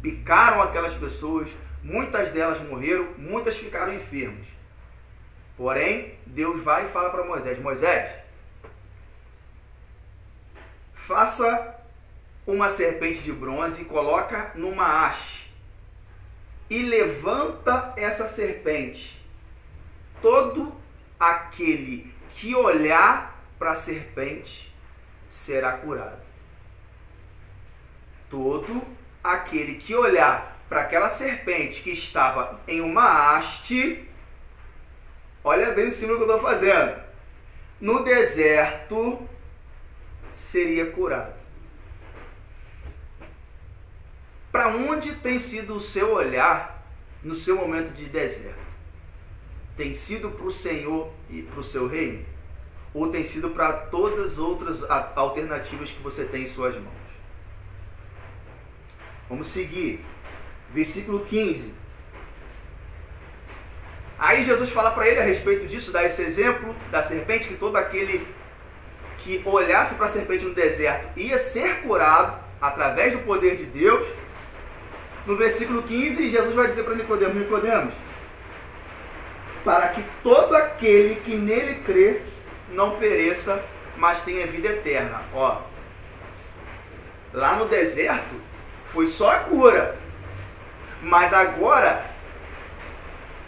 picaram 0.00 0.62
aquelas 0.62 0.94
pessoas, 0.94 1.48
muitas 1.82 2.30
delas 2.30 2.60
morreram, 2.68 3.08
muitas 3.18 3.56
ficaram 3.56 3.94
enfermas. 3.94 4.53
Porém, 5.56 6.18
Deus 6.26 6.62
vai 6.62 6.86
e 6.86 6.88
fala 6.90 7.10
para 7.10 7.24
Moisés: 7.24 7.58
Moisés, 7.60 8.10
faça 11.06 11.76
uma 12.46 12.70
serpente 12.70 13.20
de 13.20 13.32
bronze 13.32 13.82
e 13.82 13.84
coloca 13.84 14.52
numa 14.54 15.06
haste 15.06 15.44
e 16.68 16.82
levanta 16.82 17.92
essa 17.96 18.28
serpente. 18.28 19.22
Todo 20.20 20.74
aquele 21.20 22.12
que 22.36 22.54
olhar 22.54 23.38
para 23.58 23.72
a 23.72 23.76
serpente 23.76 24.72
será 25.30 25.72
curado. 25.72 26.22
Todo 28.30 28.82
aquele 29.22 29.76
que 29.76 29.94
olhar 29.94 30.58
para 30.68 30.80
aquela 30.80 31.10
serpente 31.10 31.82
que 31.82 31.90
estava 31.90 32.60
em 32.66 32.80
uma 32.80 33.36
haste, 33.36 34.08
olha 35.44 35.72
bem 35.72 35.88
o 35.88 35.92
símbolo 35.92 36.18
que 36.18 36.24
eu 36.24 36.34
estou 36.34 36.50
fazendo. 36.50 37.00
No 37.80 38.02
deserto 38.02 39.28
seria 40.34 40.90
curado. 40.90 41.34
Para 44.50 44.68
onde 44.68 45.16
tem 45.16 45.38
sido 45.38 45.74
o 45.74 45.80
seu 45.80 46.14
olhar 46.14 46.82
no 47.22 47.34
seu 47.34 47.56
momento 47.56 47.92
de 47.92 48.06
deserto? 48.06 48.64
Tem 49.76 49.92
sido 49.92 50.30
para 50.30 50.46
o 50.46 50.52
Senhor 50.52 51.12
e 51.28 51.42
para 51.42 51.60
o 51.60 51.64
seu 51.64 51.88
reino? 51.88 52.24
Ou 52.94 53.10
tem 53.10 53.24
sido 53.24 53.50
para 53.50 53.72
todas 53.72 54.32
as 54.32 54.38
outras 54.38 54.82
alternativas 55.16 55.90
que 55.90 56.00
você 56.00 56.24
tem 56.24 56.44
em 56.44 56.52
suas 56.54 56.76
mãos? 56.76 57.04
Vamos 59.28 59.48
seguir. 59.48 60.04
Versículo 60.72 61.26
15. 61.26 61.83
Aí 64.24 64.44
Jesus 64.44 64.70
fala 64.70 64.90
para 64.90 65.06
ele 65.06 65.20
a 65.20 65.24
respeito 65.24 65.66
disso, 65.66 65.92
dá 65.92 66.02
esse 66.04 66.22
exemplo 66.22 66.74
da 66.90 67.02
serpente, 67.02 67.48
que 67.48 67.56
todo 67.56 67.76
aquele 67.76 68.26
que 69.18 69.42
olhasse 69.44 69.94
para 69.94 70.06
a 70.06 70.08
serpente 70.08 70.44
no 70.44 70.54
deserto 70.54 71.08
ia 71.18 71.38
ser 71.38 71.82
curado 71.82 72.38
através 72.60 73.12
do 73.12 73.18
poder 73.20 73.56
de 73.56 73.64
Deus 73.64 74.06
no 75.26 75.36
versículo 75.36 75.82
15, 75.82 76.30
Jesus 76.30 76.54
vai 76.54 76.68
dizer 76.68 76.84
para 76.84 76.94
Nicodemos, 76.94 77.36
Nicodemos, 77.36 77.94
para 79.64 79.88
que 79.88 80.04
todo 80.22 80.54
aquele 80.54 81.16
que 81.16 81.34
nele 81.36 81.82
crê 81.86 82.22
não 82.70 82.96
pereça, 82.96 83.62
mas 83.96 84.22
tenha 84.22 84.46
vida 84.46 84.68
eterna. 84.68 85.22
Ó, 85.34 85.60
Lá 87.34 87.56
no 87.56 87.66
deserto 87.66 88.36
foi 88.92 89.08
só 89.08 89.28
a 89.28 89.38
cura. 89.40 89.98
Mas 91.02 91.32
agora, 91.34 92.13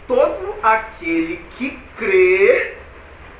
todo 0.07 0.55
aquele 0.63 1.41
que 1.57 1.77
crê 1.97 2.75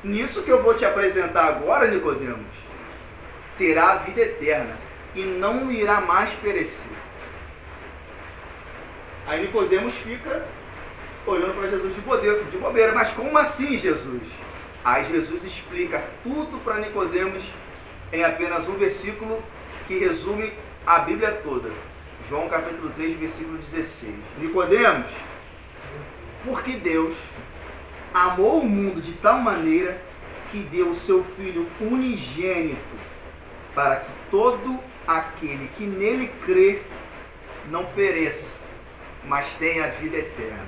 nisso 0.04 0.42
que 0.42 0.50
eu 0.50 0.62
vou 0.62 0.74
te 0.74 0.84
apresentar 0.84 1.46
agora, 1.46 1.88
Nicodemos, 1.88 2.46
terá 3.56 3.92
a 3.92 3.96
vida 3.96 4.20
eterna 4.20 4.76
e 5.14 5.22
não 5.22 5.70
irá 5.70 6.00
mais 6.00 6.30
perecer. 6.34 6.98
Aí 9.26 9.42
Nicodemos 9.42 9.94
fica 9.96 10.46
olhando 11.26 11.54
para 11.54 11.68
Jesus 11.68 11.94
de 11.94 12.00
bobeira, 12.00 12.44
de 12.44 12.56
bobeira, 12.56 12.92
mas 12.92 13.10
como 13.10 13.36
assim, 13.36 13.76
Jesus? 13.76 14.22
Aí 14.84 15.04
Jesus 15.06 15.44
explica 15.44 16.02
tudo 16.22 16.58
para 16.64 16.78
Nicodemos 16.78 17.42
em 18.12 18.24
apenas 18.24 18.66
um 18.68 18.74
versículo 18.74 19.42
que 19.86 19.98
resume 19.98 20.52
a 20.86 21.00
Bíblia 21.00 21.40
toda. 21.42 21.70
João 22.28 22.48
capítulo 22.48 22.90
3, 22.96 23.18
versículo 23.18 23.58
16. 23.72 24.14
Nicodemos, 24.38 25.06
porque 26.44 26.72
Deus 26.72 27.14
amou 28.12 28.60
o 28.60 28.68
mundo 28.68 29.00
de 29.00 29.12
tal 29.14 29.38
maneira 29.38 30.00
que 30.50 30.60
deu 30.60 30.90
o 30.90 31.00
seu 31.00 31.24
Filho 31.36 31.68
unigênito, 31.80 32.78
para 33.74 33.96
que 33.96 34.10
todo 34.30 34.78
aquele 35.06 35.68
que 35.76 35.84
nele 35.84 36.30
crê 36.44 36.82
não 37.70 37.84
pereça, 37.86 38.48
mas 39.24 39.52
tenha 39.54 39.90
vida 39.92 40.16
eterna. 40.16 40.66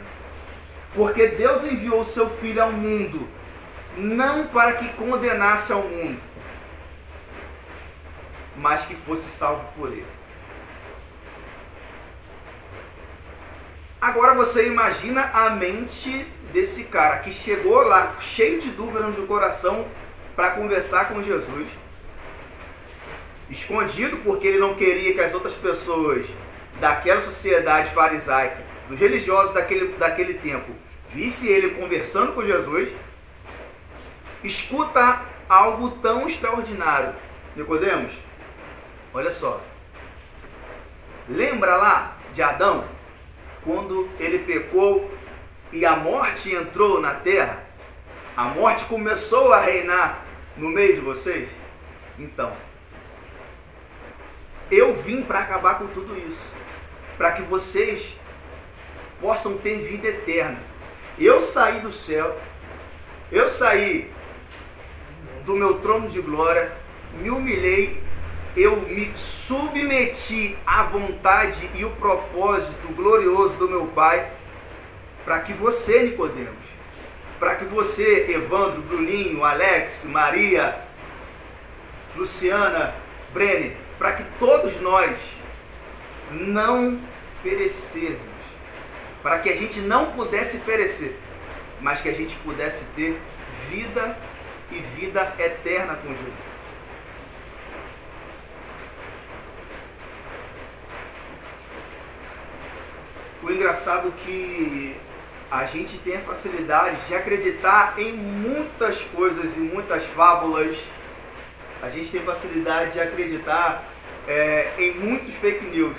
Porque 0.95 1.29
Deus 1.29 1.65
enviou 1.65 2.01
o 2.01 2.05
seu 2.07 2.29
Filho 2.39 2.63
ao 2.63 2.73
mundo, 2.73 3.27
não 3.97 4.49
para 4.49 4.75
que 4.75 4.89
condenasse 4.95 5.73
ao 5.73 5.83
mundo, 5.83 6.21
mas 8.57 8.85
que 8.85 8.95
fosse 8.97 9.29
salvo 9.31 9.65
por 9.77 9.89
ele. 9.89 10.20
Agora 14.01 14.33
você 14.33 14.67
imagina 14.67 15.31
a 15.35 15.51
mente 15.51 16.27
desse 16.53 16.85
cara 16.85 17.19
que 17.19 17.33
chegou 17.33 17.83
lá 17.83 18.17
cheio 18.21 18.59
de 18.59 18.71
dúvidas 18.71 19.15
no 19.15 19.27
coração 19.27 19.87
para 20.35 20.53
conversar 20.53 21.09
com 21.09 21.23
Jesus, 21.23 21.69
escondido 23.51 24.17
porque 24.19 24.47
ele 24.47 24.59
não 24.59 24.75
queria 24.75 25.13
que 25.13 25.21
as 25.21 25.35
outras 25.35 25.53
pessoas 25.55 26.27
daquela 26.81 27.21
sociedade 27.21 27.93
farisaica, 27.93 28.57
dos 28.89 28.99
religiosos 28.99 29.53
daquele, 29.53 29.89
daquele 29.99 30.35
tempo, 30.35 30.73
visse 31.11 31.47
ele 31.47 31.75
conversando 31.75 32.33
com 32.33 32.43
Jesus, 32.43 32.89
escuta 34.43 35.21
algo 35.47 35.91
tão 35.99 36.27
extraordinário. 36.27 37.13
Nicodemos, 37.55 38.13
olha 39.13 39.33
só. 39.33 39.61
Lembra 41.29 41.77
lá 41.77 42.17
de 42.33 42.43
Adão, 42.43 42.85
quando 43.65 44.09
ele 44.19 44.41
pecou 44.41 45.11
e 45.73 45.85
a 45.85 45.97
morte 45.97 46.55
entrou 46.55 47.01
na 47.01 47.15
terra? 47.15 47.65
A 48.37 48.45
morte 48.45 48.85
começou 48.85 49.53
a 49.53 49.61
reinar 49.61 50.25
no 50.57 50.69
meio 50.69 50.95
de 50.95 51.01
vocês? 51.01 51.49
Então, 52.19 52.53
eu 54.71 54.95
vim 55.03 55.23
para 55.23 55.41
acabar 55.41 55.79
com 55.79 55.87
tudo 55.89 56.17
isso, 56.17 56.43
para 57.19 57.33
que 57.33 57.43
vocês 57.43 58.17
possam 59.21 59.59
ter 59.59 59.79
vida 59.79 60.09
eterna. 60.09 60.59
Eu 61.19 61.41
saí 61.41 61.81
do 61.81 61.93
céu, 61.93 62.39
eu 63.31 63.49
saí 63.49 64.11
do 65.45 65.55
meu 65.55 65.81
trono 65.81 66.09
de 66.09 66.21
glória, 66.21 66.73
me 67.15 67.31
humilhei, 67.31 68.03
eu 68.57 68.81
me 68.83 69.13
submeti 69.17 70.57
à 70.67 70.83
vontade 70.83 71.71
e 71.75 71.85
o 71.85 71.91
propósito 71.91 72.89
glorioso 72.95 73.57
do 73.57 73.69
meu 73.69 73.87
Pai, 73.89 74.31
para 75.25 75.41
que 75.41 75.53
você, 75.53 76.03
Nicodemos, 76.03 76.59
para 77.39 77.55
que 77.57 77.65
você, 77.65 78.27
Evandro, 78.31 78.83
Bruninho, 78.83 79.45
Alex, 79.45 80.05
Maria, 80.05 80.81
Luciana, 82.17 82.95
Brenner, 83.33 83.77
para 83.99 84.13
que 84.13 84.25
todos 84.39 84.81
nós 84.81 85.17
não 86.31 87.01
perecermos, 87.43 88.21
para 89.23 89.39
que 89.39 89.49
a 89.49 89.57
gente 89.57 89.81
não 89.81 90.13
pudesse 90.13 90.59
perecer, 90.59 91.17
mas 91.81 92.01
que 92.01 92.09
a 92.09 92.15
gente 92.15 92.35
pudesse 92.37 92.83
ter 92.97 93.21
vida 93.71 94.17
e 94.71 94.79
vida 94.97 95.35
eterna 95.39 95.95
com 95.95 96.09
Jesus. 96.09 96.50
O 103.43 103.51
engraçado 103.51 104.09
é 104.09 104.25
que 104.25 104.97
a 105.51 105.65
gente 105.65 105.99
tem 105.99 106.17
a 106.17 106.21
facilidade 106.21 107.07
de 107.07 107.15
acreditar 107.15 107.95
em 107.99 108.13
muitas 108.13 109.01
coisas 109.15 109.57
e 109.57 109.61
muitas 109.61 110.05
fábulas 110.15 110.77
a 111.83 111.89
gente 111.89 112.11
tem 112.11 112.23
facilidade 112.23 112.93
de 112.93 113.01
acreditar 113.01 113.85
é, 114.29 114.73
em 114.79 114.95
muitos 114.95 115.35
fake 115.37 115.65
news. 115.67 115.97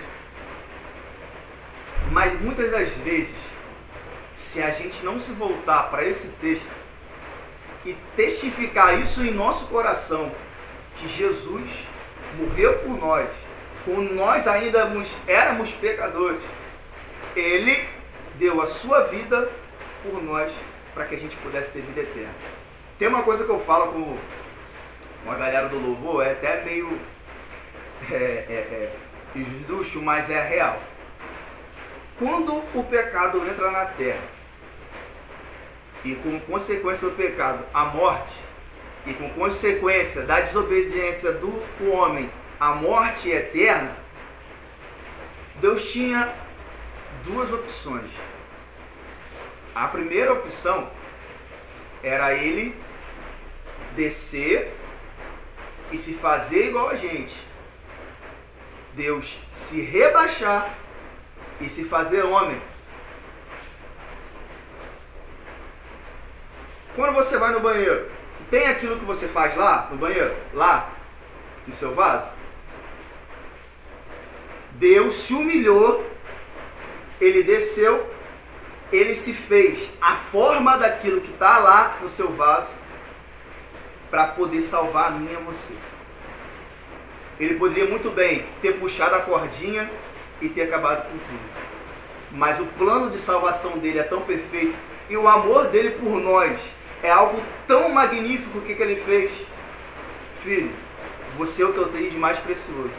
Mas 2.11 2.39
muitas 2.39 2.69
das 2.69 2.89
vezes, 2.89 3.35
se 4.35 4.61
a 4.61 4.71
gente 4.71 5.03
não 5.03 5.19
se 5.19 5.31
voltar 5.31 5.89
para 5.89 6.05
esse 6.05 6.27
texto 6.39 6.69
e 7.83 7.95
testificar 8.15 8.99
isso 9.01 9.23
em 9.23 9.31
nosso 9.31 9.65
coração, 9.67 10.31
que 10.97 11.07
Jesus 11.07 11.69
morreu 12.37 12.77
por 12.79 12.99
nós, 12.99 13.29
quando 13.83 14.13
nós 14.13 14.47
ainda 14.47 14.87
éramos 15.25 15.71
pecadores, 15.71 16.43
Ele 17.35 17.87
deu 18.35 18.61
a 18.61 18.67
sua 18.67 19.03
vida 19.03 19.49
por 20.03 20.21
nós 20.21 20.51
para 20.93 21.05
que 21.05 21.15
a 21.15 21.19
gente 21.19 21.35
pudesse 21.37 21.71
ter 21.71 21.81
vida 21.81 22.01
eterna. 22.01 22.33
Tem 22.97 23.07
uma 23.07 23.23
coisa 23.23 23.43
que 23.43 23.49
eu 23.49 23.59
falo 23.61 23.93
com 23.93 24.17
uma 25.23 25.35
galera 25.35 25.69
do 25.69 25.77
louvor 25.77 26.25
é 26.25 26.31
até 26.31 26.63
meio 26.63 26.99
é, 28.11 28.15
é, 28.15 28.93
é, 29.35 29.95
mas 30.01 30.29
é 30.29 30.41
real. 30.41 30.81
Quando 32.17 32.63
o 32.73 32.83
pecado 32.83 33.47
entra 33.47 33.71
na 33.71 33.85
terra 33.85 34.23
e 36.03 36.15
com 36.15 36.39
consequência 36.41 37.07
do 37.07 37.15
pecado 37.15 37.63
a 37.73 37.85
morte 37.85 38.35
e 39.05 39.13
com 39.13 39.29
consequência 39.29 40.23
da 40.23 40.41
desobediência 40.41 41.31
do 41.31 41.53
homem 41.91 42.29
a 42.59 42.71
morte 42.73 43.29
eterna, 43.29 43.95
Deus 45.55 45.91
tinha 45.91 46.31
duas 47.23 47.51
opções. 47.51 48.09
A 49.73 49.87
primeira 49.87 50.33
opção 50.33 50.89
era 52.03 52.33
ele 52.33 52.75
descer 53.95 54.75
e 55.91 55.97
se 55.97 56.13
fazer 56.13 56.67
igual 56.67 56.89
a 56.89 56.95
gente. 56.95 57.35
Deus 58.93 59.39
se 59.51 59.81
rebaixar 59.81 60.73
e 61.59 61.69
se 61.69 61.85
fazer 61.85 62.23
homem. 62.23 62.61
Quando 66.95 67.13
você 67.13 67.37
vai 67.37 67.51
no 67.51 67.61
banheiro, 67.61 68.09
tem 68.49 68.67
aquilo 68.67 68.99
que 68.99 69.05
você 69.05 69.27
faz 69.27 69.55
lá 69.55 69.87
no 69.91 69.97
banheiro, 69.97 70.35
lá 70.53 70.89
no 71.65 71.73
seu 71.75 71.95
vaso? 71.95 72.27
Deus 74.71 75.13
se 75.13 75.33
humilhou, 75.33 76.05
ele 77.21 77.43
desceu, 77.43 78.09
ele 78.91 79.13
se 79.15 79.31
fez 79.31 79.89
a 80.01 80.15
forma 80.31 80.75
daquilo 80.77 81.21
que 81.21 81.31
está 81.31 81.59
lá 81.59 81.99
no 82.01 82.09
seu 82.09 82.29
vaso 82.33 82.67
para 84.09 84.27
poder 84.27 84.63
salvar 84.63 85.07
a 85.07 85.11
mim 85.11 85.29
e 85.31 85.35
você. 85.35 85.73
Ele 87.39 87.55
poderia 87.55 87.85
muito 87.85 88.09
bem 88.09 88.45
ter 88.61 88.73
puxado 88.79 89.15
a 89.15 89.19
cordinha 89.19 89.89
e 90.41 90.49
ter 90.49 90.63
acabado 90.63 91.03
com 91.03 91.17
tudo. 91.17 91.71
Mas 92.31 92.59
o 92.59 92.65
plano 92.65 93.11
de 93.11 93.19
salvação 93.19 93.77
dele 93.77 93.99
é 93.99 94.03
tão 94.03 94.21
perfeito 94.21 94.75
e 95.09 95.15
o 95.15 95.27
amor 95.27 95.67
dele 95.67 95.91
por 95.91 96.19
nós 96.19 96.59
é 97.03 97.09
algo 97.09 97.41
tão 97.67 97.89
magnífico 97.89 98.61
que, 98.61 98.75
que 98.75 98.81
ele 98.81 98.97
fez. 99.03 99.31
Filho, 100.43 100.71
você 101.37 101.61
é 101.61 101.65
o 101.65 101.73
que 101.73 101.79
eu 101.79 101.87
tenho 101.89 102.09
de 102.09 102.17
mais 102.17 102.37
precioso. 102.39 102.93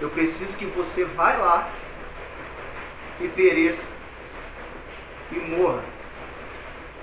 Eu 0.00 0.08
preciso 0.10 0.56
que 0.56 0.64
você 0.66 1.04
vá 1.04 1.32
lá 1.32 1.68
e 3.20 3.28
pereça 3.28 3.82
e 5.32 5.38
morra. 5.38 5.82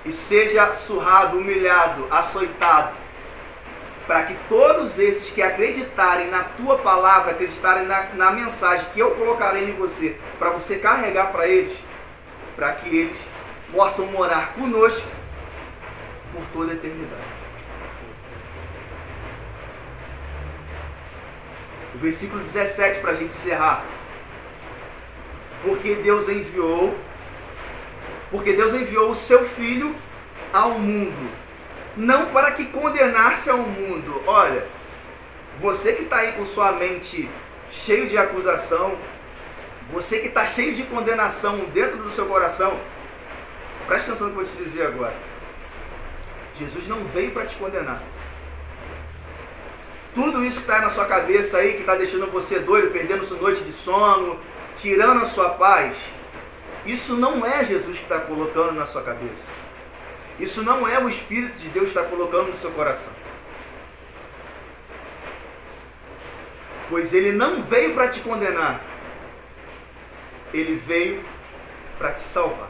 E 0.05 0.11
seja 0.11 0.73
surrado, 0.75 1.37
humilhado, 1.37 2.07
açoitado 2.09 3.07
para 4.07 4.23
que 4.23 4.35
todos 4.47 4.97
esses 4.97 5.29
que 5.29 5.41
acreditarem 5.41 6.31
na 6.31 6.45
tua 6.45 6.77
palavra, 6.77 7.31
acreditarem 7.31 7.85
na, 7.85 8.03
na 8.13 8.31
mensagem 8.31 8.87
que 8.93 8.99
eu 8.99 9.11
colocarei 9.11 9.69
em 9.69 9.73
você, 9.73 10.17
para 10.39 10.49
você 10.51 10.77
carregar 10.77 11.33
para 11.33 11.45
eles, 11.45 11.77
para 12.55 12.71
que 12.71 12.87
eles 12.87 13.17
possam 13.69 14.05
morar 14.05 14.53
conosco 14.53 15.05
por 16.33 16.41
toda 16.53 16.71
a 16.71 16.75
eternidade. 16.75 17.37
O 21.93 21.97
versículo 21.97 22.43
17 22.43 23.01
para 23.01 23.11
a 23.11 23.15
gente 23.15 23.33
encerrar. 23.35 23.83
Porque 25.63 25.95
Deus 25.95 26.29
enviou, 26.29 26.95
porque 28.29 28.53
Deus 28.53 28.73
enviou 28.73 29.11
o 29.11 29.15
seu 29.15 29.45
filho 29.49 29.95
ao 30.53 30.71
mundo, 30.71 31.31
não 31.95 32.27
para 32.27 32.51
que 32.51 32.65
condenasse 32.65 33.49
ao 33.49 33.57
mundo. 33.57 34.21
Olha, 34.27 34.65
você 35.59 35.93
que 35.93 36.03
está 36.03 36.17
aí 36.17 36.33
com 36.33 36.45
sua 36.45 36.71
mente 36.73 37.29
cheio 37.71 38.07
de 38.07 38.17
acusação, 38.17 38.97
você 39.91 40.19
que 40.19 40.27
está 40.27 40.45
cheio 40.45 40.73
de 40.73 40.83
condenação 40.83 41.57
dentro 41.73 41.97
do 41.97 42.11
seu 42.11 42.25
coração, 42.25 42.79
preste 43.87 44.09
atenção 44.09 44.27
no 44.27 44.33
que 44.33 44.39
eu 44.41 44.45
vou 44.45 44.55
te 44.55 44.63
dizer 44.63 44.85
agora. 44.85 45.15
Jesus 46.57 46.87
não 46.87 47.03
veio 47.05 47.31
para 47.31 47.45
te 47.45 47.55
condenar. 47.55 48.01
Tudo 50.13 50.43
isso 50.43 50.57
que 50.57 50.63
está 50.63 50.81
na 50.81 50.89
sua 50.89 51.05
cabeça 51.05 51.57
aí, 51.57 51.73
que 51.73 51.81
está 51.81 51.95
deixando 51.95 52.25
você 52.31 52.59
doido, 52.59 52.91
perdendo 52.91 53.25
sua 53.25 53.37
noite 53.37 53.63
de 53.63 53.71
sono, 53.71 54.39
tirando 54.79 55.23
a 55.23 55.25
sua 55.25 55.49
paz, 55.51 55.95
isso 56.85 57.15
não 57.15 57.45
é 57.45 57.65
Jesus 57.65 57.97
que 57.97 58.03
está 58.03 58.19
colocando 58.19 58.73
na 58.73 58.85
sua 58.85 59.03
cabeça. 59.03 59.57
Isso 60.39 60.61
não 60.63 60.87
é 60.87 60.99
o 60.99 61.09
Espírito 61.09 61.57
de 61.57 61.69
Deus 61.69 61.91
que 61.91 61.97
está 61.97 62.09
colocando 62.09 62.49
no 62.49 62.57
seu 62.57 62.71
coração. 62.71 63.11
Pois 66.89 67.13
ele 67.13 67.33
não 67.33 67.63
veio 67.63 67.93
para 67.93 68.07
te 68.07 68.21
condenar, 68.21 68.81
ele 70.53 70.75
veio 70.75 71.21
para 71.97 72.13
te 72.13 72.23
salvar. 72.23 72.69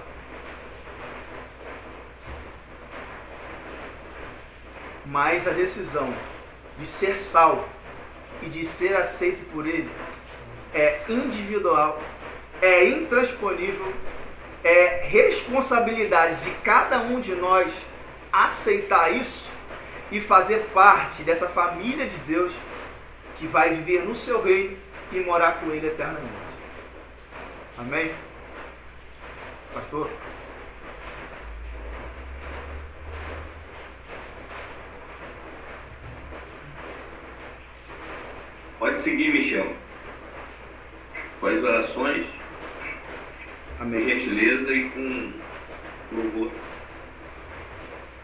Mas 5.06 5.48
a 5.48 5.52
decisão 5.52 6.14
de 6.80 6.88
ser 6.88 7.16
salvo 7.16 7.68
e 8.42 8.50
de 8.50 8.66
ser 8.66 8.96
aceito 8.96 9.46
por 9.52 9.66
Ele 9.66 9.90
é 10.78 11.02
individual, 11.10 12.00
é 12.62 12.88
intransponível, 12.88 13.92
é 14.64 15.08
responsabilidade 15.08 16.44
de 16.44 16.52
cada 16.60 17.00
um 17.00 17.20
de 17.20 17.34
nós 17.34 17.74
aceitar 18.32 19.12
isso 19.12 19.50
e 20.12 20.22
fazer 20.22 20.70
parte 20.74 21.24
dessa 21.24 21.48
família 21.48 22.06
de 22.06 22.18
Deus 22.20 22.54
que 23.38 23.48
vai 23.48 23.74
viver 23.74 24.04
no 24.04 24.16
seu 24.16 24.42
reino 24.44 24.78
e 25.12 25.20
morar 25.20 25.60
com 25.60 25.72
Ele 25.72 25.88
eternamente. 25.88 26.48
Amém? 27.78 28.14
Pastor? 29.74 30.10
Pode 38.80 39.00
seguir, 39.00 39.32
Michel. 39.32 39.87
Com 41.40 41.48
as 41.48 41.64
orações, 41.64 42.26
Amém. 43.80 44.02
com 44.02 44.10
gentileza 44.10 44.74
e 44.74 44.90
com 44.90 45.34
louvor. 46.12 46.52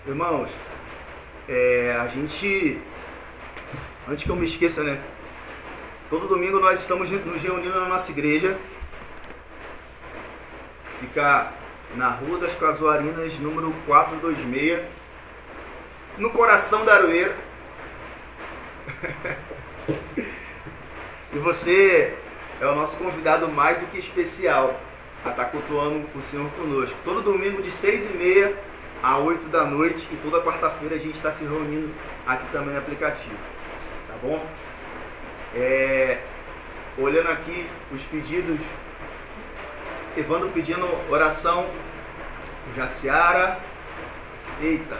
Irmãos, 0.07 0.49
é, 1.47 1.95
a 1.99 2.07
gente, 2.07 2.79
antes 4.09 4.23
que 4.23 4.29
eu 4.29 4.35
me 4.35 4.45
esqueça, 4.45 4.83
né? 4.83 4.99
Todo 6.09 6.27
domingo 6.27 6.59
nós 6.59 6.79
estamos 6.79 7.09
nos 7.09 7.41
reunindo 7.41 7.79
na 7.79 7.87
nossa 7.87 8.11
igreja. 8.11 8.57
Fica 10.99 11.53
na 11.95 12.09
Rua 12.09 12.39
das 12.39 12.55
Casuarinas, 12.55 13.37
número 13.39 13.73
426, 13.85 14.81
no 16.17 16.31
coração 16.31 16.83
da 16.83 16.95
Aroeira. 16.95 17.35
E 21.35 21.39
você 21.39 22.15
é 22.63 22.67
o 22.67 22.75
nosso 22.75 22.95
convidado 22.95 23.47
mais 23.49 23.77
do 23.77 23.87
que 23.87 23.99
especial 23.99 24.79
a 25.25 25.29
estar 25.29 25.45
cultuando 25.45 26.07
o 26.15 26.21
Senhor 26.23 26.49
conosco. 26.51 26.95
Todo 27.03 27.21
domingo 27.21 27.61
de 27.61 27.69
seis 27.71 28.03
e 28.09 28.17
meia 28.17 28.55
a 29.01 29.17
8 29.17 29.49
da 29.49 29.65
noite 29.65 30.07
e 30.11 30.15
toda 30.17 30.41
quarta-feira 30.41 30.95
a 30.95 30.97
gente 30.97 31.15
está 31.17 31.29
se 31.31 31.43
reunindo 31.43 31.93
aqui 32.25 32.45
também 32.53 32.73
no 32.73 32.79
aplicativo. 32.79 33.35
Tá 34.07 34.13
bom? 34.21 34.41
É, 35.53 36.19
olhando 36.97 37.29
aqui 37.31 37.67
os 37.91 38.01
pedidos, 38.03 38.59
Evandro 40.15 40.49
pedindo 40.51 40.87
oração, 41.11 41.67
Jaciara, 42.77 43.59
eita, 44.61 44.99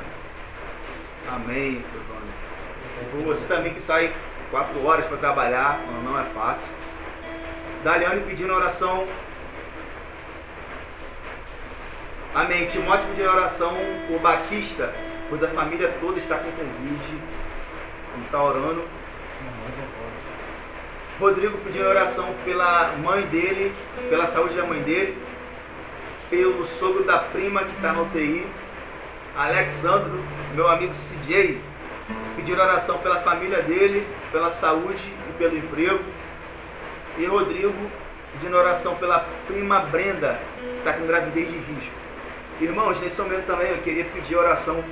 amém, 1.32 1.82
Evandro. 1.96 3.26
Você 3.26 3.46
também 3.46 3.74
que 3.74 3.82
sai 3.82 4.14
quatro 4.52 4.86
horas 4.86 5.06
para 5.06 5.18
trabalhar, 5.18 5.80
não 6.04 6.20
é 6.20 6.26
fácil. 6.26 6.84
Daliane 7.84 8.22
pedindo 8.22 8.54
oração. 8.54 9.06
Amém. 12.34 12.66
Timóteo 12.68 13.08
pedindo 13.10 13.30
oração 13.30 13.76
por 14.08 14.20
Batista, 14.20 14.94
pois 15.30 15.44
a 15.44 15.50
família 15.50 15.94
toda 16.00 16.18
está 16.18 16.38
com 16.38 16.50
Covid. 16.52 17.22
Está 18.26 18.42
orando. 18.42 18.86
Rodrigo 21.20 21.58
pedindo 21.60 21.86
oração 21.86 22.34
pela 22.46 22.94
mãe 22.94 23.24
dele, 23.28 23.74
pela 24.10 24.28
saúde 24.28 24.56
da 24.56 24.64
mãe 24.64 24.82
dele, 24.82 25.18
pelo 26.30 26.66
sogro 26.80 27.04
da 27.04 27.20
prima 27.20 27.66
que 27.66 27.76
está 27.76 27.92
no 27.92 28.04
UTI. 28.04 28.48
Alexandro, 29.36 30.24
meu 30.56 30.70
amigo 30.70 30.94
CJ, 30.94 31.60
pedir 32.36 32.60
oração 32.60 32.98
pela 33.00 33.20
família 33.22 33.62
dele, 33.62 34.08
pela 34.32 34.52
saúde 34.52 35.04
e 35.30 35.34
pelo 35.38 35.58
emprego. 35.58 36.00
E 37.18 37.26
Rodrigo 37.26 37.74
pedindo 38.34 38.58
oração 38.58 38.96
pela 38.96 39.26
prima 39.46 39.82
Brenda, 39.82 40.40
que 40.60 40.78
está 40.80 40.94
com 40.94 41.06
gravidez 41.06 41.48
de 41.48 41.58
risco. 41.58 41.94
Irmãos, 42.60 43.00
nesse 43.00 43.22
momento 43.22 43.46
também 43.46 43.70
eu 43.70 43.78
queria 43.80 44.06
pedir 44.06 44.36
oração 44.36 44.84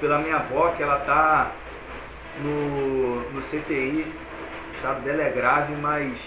pela 0.00 0.18
minha 0.18 0.36
avó, 0.36 0.70
que 0.76 0.82
ela 0.82 0.98
está 0.98 1.52
no, 2.42 3.30
no 3.30 3.42
CTI. 3.42 4.06
O 4.72 4.76
estado 4.76 5.02
dela 5.02 5.22
é 5.22 5.30
grave, 5.30 5.74
mas 5.74 6.18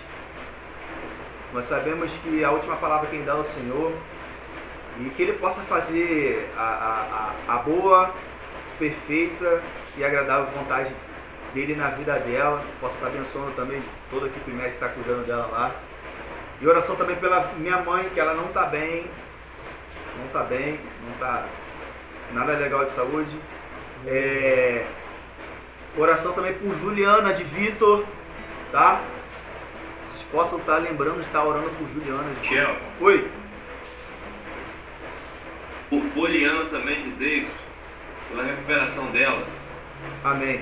nós 1.54 1.66
sabemos 1.68 2.12
que 2.24 2.44
a 2.44 2.52
última 2.52 2.76
palavra 2.78 3.10
quem 3.10 3.24
dá 3.24 3.34
é 3.34 3.36
o 3.36 3.44
Senhor. 3.44 3.94
E 5.00 5.10
que 5.10 5.24
Ele 5.24 5.34
possa 5.34 5.62
fazer 5.62 6.50
a, 6.56 7.34
a, 7.48 7.56
a, 7.56 7.58
boa, 7.58 8.12
perfeita 8.78 9.62
e 9.98 10.04
agradável 10.04 10.48
vontade 10.56 10.92
dele 11.54 11.76
na 11.76 11.90
vida 11.90 12.18
dela. 12.20 12.64
Posso 12.80 12.96
estar 12.96 13.08
abençoando 13.08 13.52
também 13.52 13.82
toda 14.10 14.26
a 14.26 14.30
equipe 14.30 14.52
médica 14.52 14.70
que 14.70 14.86
está 14.86 14.90
cuidando 14.90 15.26
dela 15.26 15.48
lá. 15.48 15.72
E 16.62 16.68
oração 16.68 16.96
também 16.96 17.16
pela 17.18 17.52
minha 17.58 17.78
mãe, 17.82 18.10
que 18.14 18.20
ela 18.20 18.34
não 18.34 18.46
está 18.46 18.66
bem, 18.66 19.06
não 20.18 20.26
está 20.26 20.44
bem, 20.44 20.80
não 21.06 21.14
está 21.14 21.46
nada 22.32 22.54
legal 22.54 22.86
de 22.86 22.92
saúde. 22.92 23.38
É, 24.06 24.86
oração 25.98 26.34
também 26.34 26.54
por 26.54 26.76
Juliana 26.78 27.34
de 27.34 27.44
Vitor, 27.44 28.06
tá? 28.72 29.02
Vocês 30.06 30.24
possam 30.32 30.60
estar 30.60 30.78
lembrando 30.78 31.20
de 31.20 31.28
estar 31.28 31.44
orando 31.44 31.70
por 31.72 31.88
Juliana. 31.90 32.24
De... 32.24 32.40
Michel, 32.42 32.78
Oi. 33.02 33.32
por 35.90 36.02
Poliana 36.14 36.66
também 36.66 37.04
de 37.04 37.10
Deus, 37.12 37.52
pela 38.30 38.44
recuperação 38.44 39.12
dela. 39.12 39.46
Amém. 40.24 40.62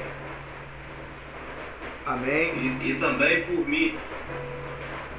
Amém. 2.05 2.79
E, 2.81 2.91
e 2.91 2.99
também 2.99 3.43
por 3.43 3.67
mim. 3.67 3.97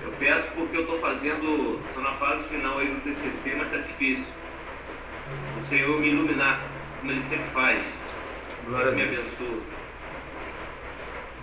Eu 0.02 0.12
peço 0.18 0.50
porque 0.54 0.76
eu 0.76 0.82
estou 0.82 0.98
fazendo, 0.98 1.80
estou 1.86 2.02
na 2.02 2.12
fase 2.14 2.44
final 2.44 2.78
aí 2.78 2.88
do 2.88 3.00
TCC, 3.00 3.54
mas 3.56 3.66
está 3.72 3.78
difícil. 3.78 4.26
O 5.62 5.68
Senhor 5.68 6.00
me 6.00 6.08
iluminar, 6.08 6.60
como 7.00 7.12
Ele 7.12 7.22
sempre 7.22 7.50
faz. 7.52 7.82
Glória 8.66 8.92
a 8.92 8.94
me 8.94 9.04
Deus. 9.06 9.26
abençoe. 9.26 9.62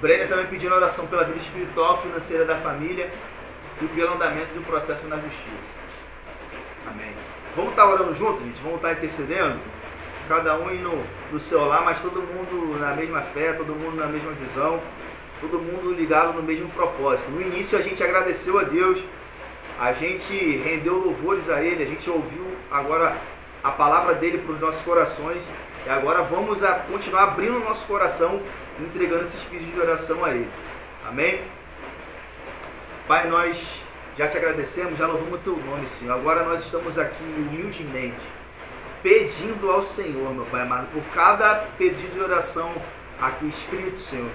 Brenner 0.01 0.29
também 0.29 0.47
pedindo 0.47 0.73
oração 0.73 1.07
pela 1.07 1.25
vida 1.25 1.39
espiritual, 1.39 2.01
financeira 2.01 2.45
da 2.45 2.55
família 2.57 3.09
e 3.81 3.87
pelo 3.87 4.13
andamento 4.13 4.53
do 4.53 4.65
processo 4.65 5.05
na 5.07 5.17
justiça. 5.17 5.79
Amém. 6.87 7.13
Vamos 7.55 7.71
estar 7.71 7.85
orando 7.85 8.15
juntos, 8.15 8.45
gente? 8.45 8.61
Vamos 8.61 8.77
estar 8.77 8.93
intercedendo? 8.93 9.59
Cada 10.27 10.57
um 10.57 10.73
indo 10.73 11.03
no 11.31 11.39
seu 11.39 11.65
lar, 11.65 11.83
mas 11.83 11.99
todo 12.01 12.21
mundo 12.21 12.79
na 12.79 12.93
mesma 12.93 13.21
fé, 13.21 13.53
todo 13.53 13.75
mundo 13.75 13.97
na 13.97 14.05
mesma 14.05 14.31
visão, 14.33 14.79
todo 15.41 15.59
mundo 15.59 15.93
ligado 15.93 16.33
no 16.33 16.43
mesmo 16.43 16.69
propósito. 16.69 17.29
No 17.31 17.41
início 17.41 17.77
a 17.77 17.81
gente 17.81 18.03
agradeceu 18.03 18.59
a 18.59 18.63
Deus, 18.63 19.01
a 19.79 19.93
gente 19.93 20.33
rendeu 20.57 20.95
louvores 20.95 21.49
a 21.49 21.61
Ele, 21.61 21.83
a 21.83 21.85
gente 21.85 22.09
ouviu 22.09 22.45
agora 22.69 23.17
a 23.63 23.71
palavra 23.71 24.13
dele 24.15 24.39
para 24.39 24.53
os 24.53 24.59
nossos 24.59 24.81
corações 24.81 25.41
e 25.85 25.89
agora 25.89 26.21
vamos 26.23 26.63
a 26.63 26.73
continuar 26.73 27.23
abrindo 27.23 27.57
o 27.57 27.63
nosso 27.63 27.85
coração 27.85 28.41
entregando 28.79 29.23
esses 29.23 29.43
pedidos 29.43 29.73
de 29.73 29.79
oração 29.79 30.23
a 30.23 30.31
Ele. 30.31 30.49
Amém? 31.07 31.41
Pai, 33.07 33.27
nós 33.27 33.57
já 34.17 34.27
te 34.27 34.37
agradecemos, 34.37 34.97
já 34.97 35.07
louvamos 35.07 35.39
o 35.39 35.43
teu 35.43 35.57
nome, 35.57 35.87
Senhor. 35.97 36.13
Agora 36.13 36.43
nós 36.43 36.63
estamos 36.63 36.97
aqui 36.97 37.23
humildemente 37.23 38.39
pedindo 39.01 39.71
ao 39.71 39.81
Senhor, 39.83 40.33
meu 40.33 40.45
Pai 40.45 40.61
amado, 40.61 40.87
por 40.91 41.03
cada 41.13 41.55
pedido 41.77 42.13
de 42.13 42.19
oração 42.19 42.73
aqui 43.21 43.47
escrito, 43.47 43.97
Senhor. 44.09 44.29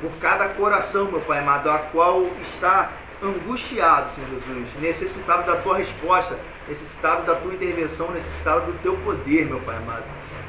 Por 0.00 0.10
cada 0.18 0.48
coração, 0.50 1.10
meu 1.10 1.20
Pai 1.20 1.38
amado, 1.40 1.70
a 1.70 1.78
qual 1.78 2.24
está 2.52 2.90
angustiado, 3.22 4.10
Senhor 4.10 4.28
Jesus, 4.30 4.68
necessitado 4.80 5.46
da 5.46 5.56
tua 5.56 5.78
resposta, 5.78 6.38
necessitado 6.68 7.24
da 7.24 7.34
tua 7.34 7.54
intervenção, 7.54 8.10
necessitado 8.10 8.72
do 8.72 8.78
teu 8.82 8.96
poder, 8.98 9.46
meu 9.46 9.60
Pai 9.60 9.76
amado. 9.76 10.04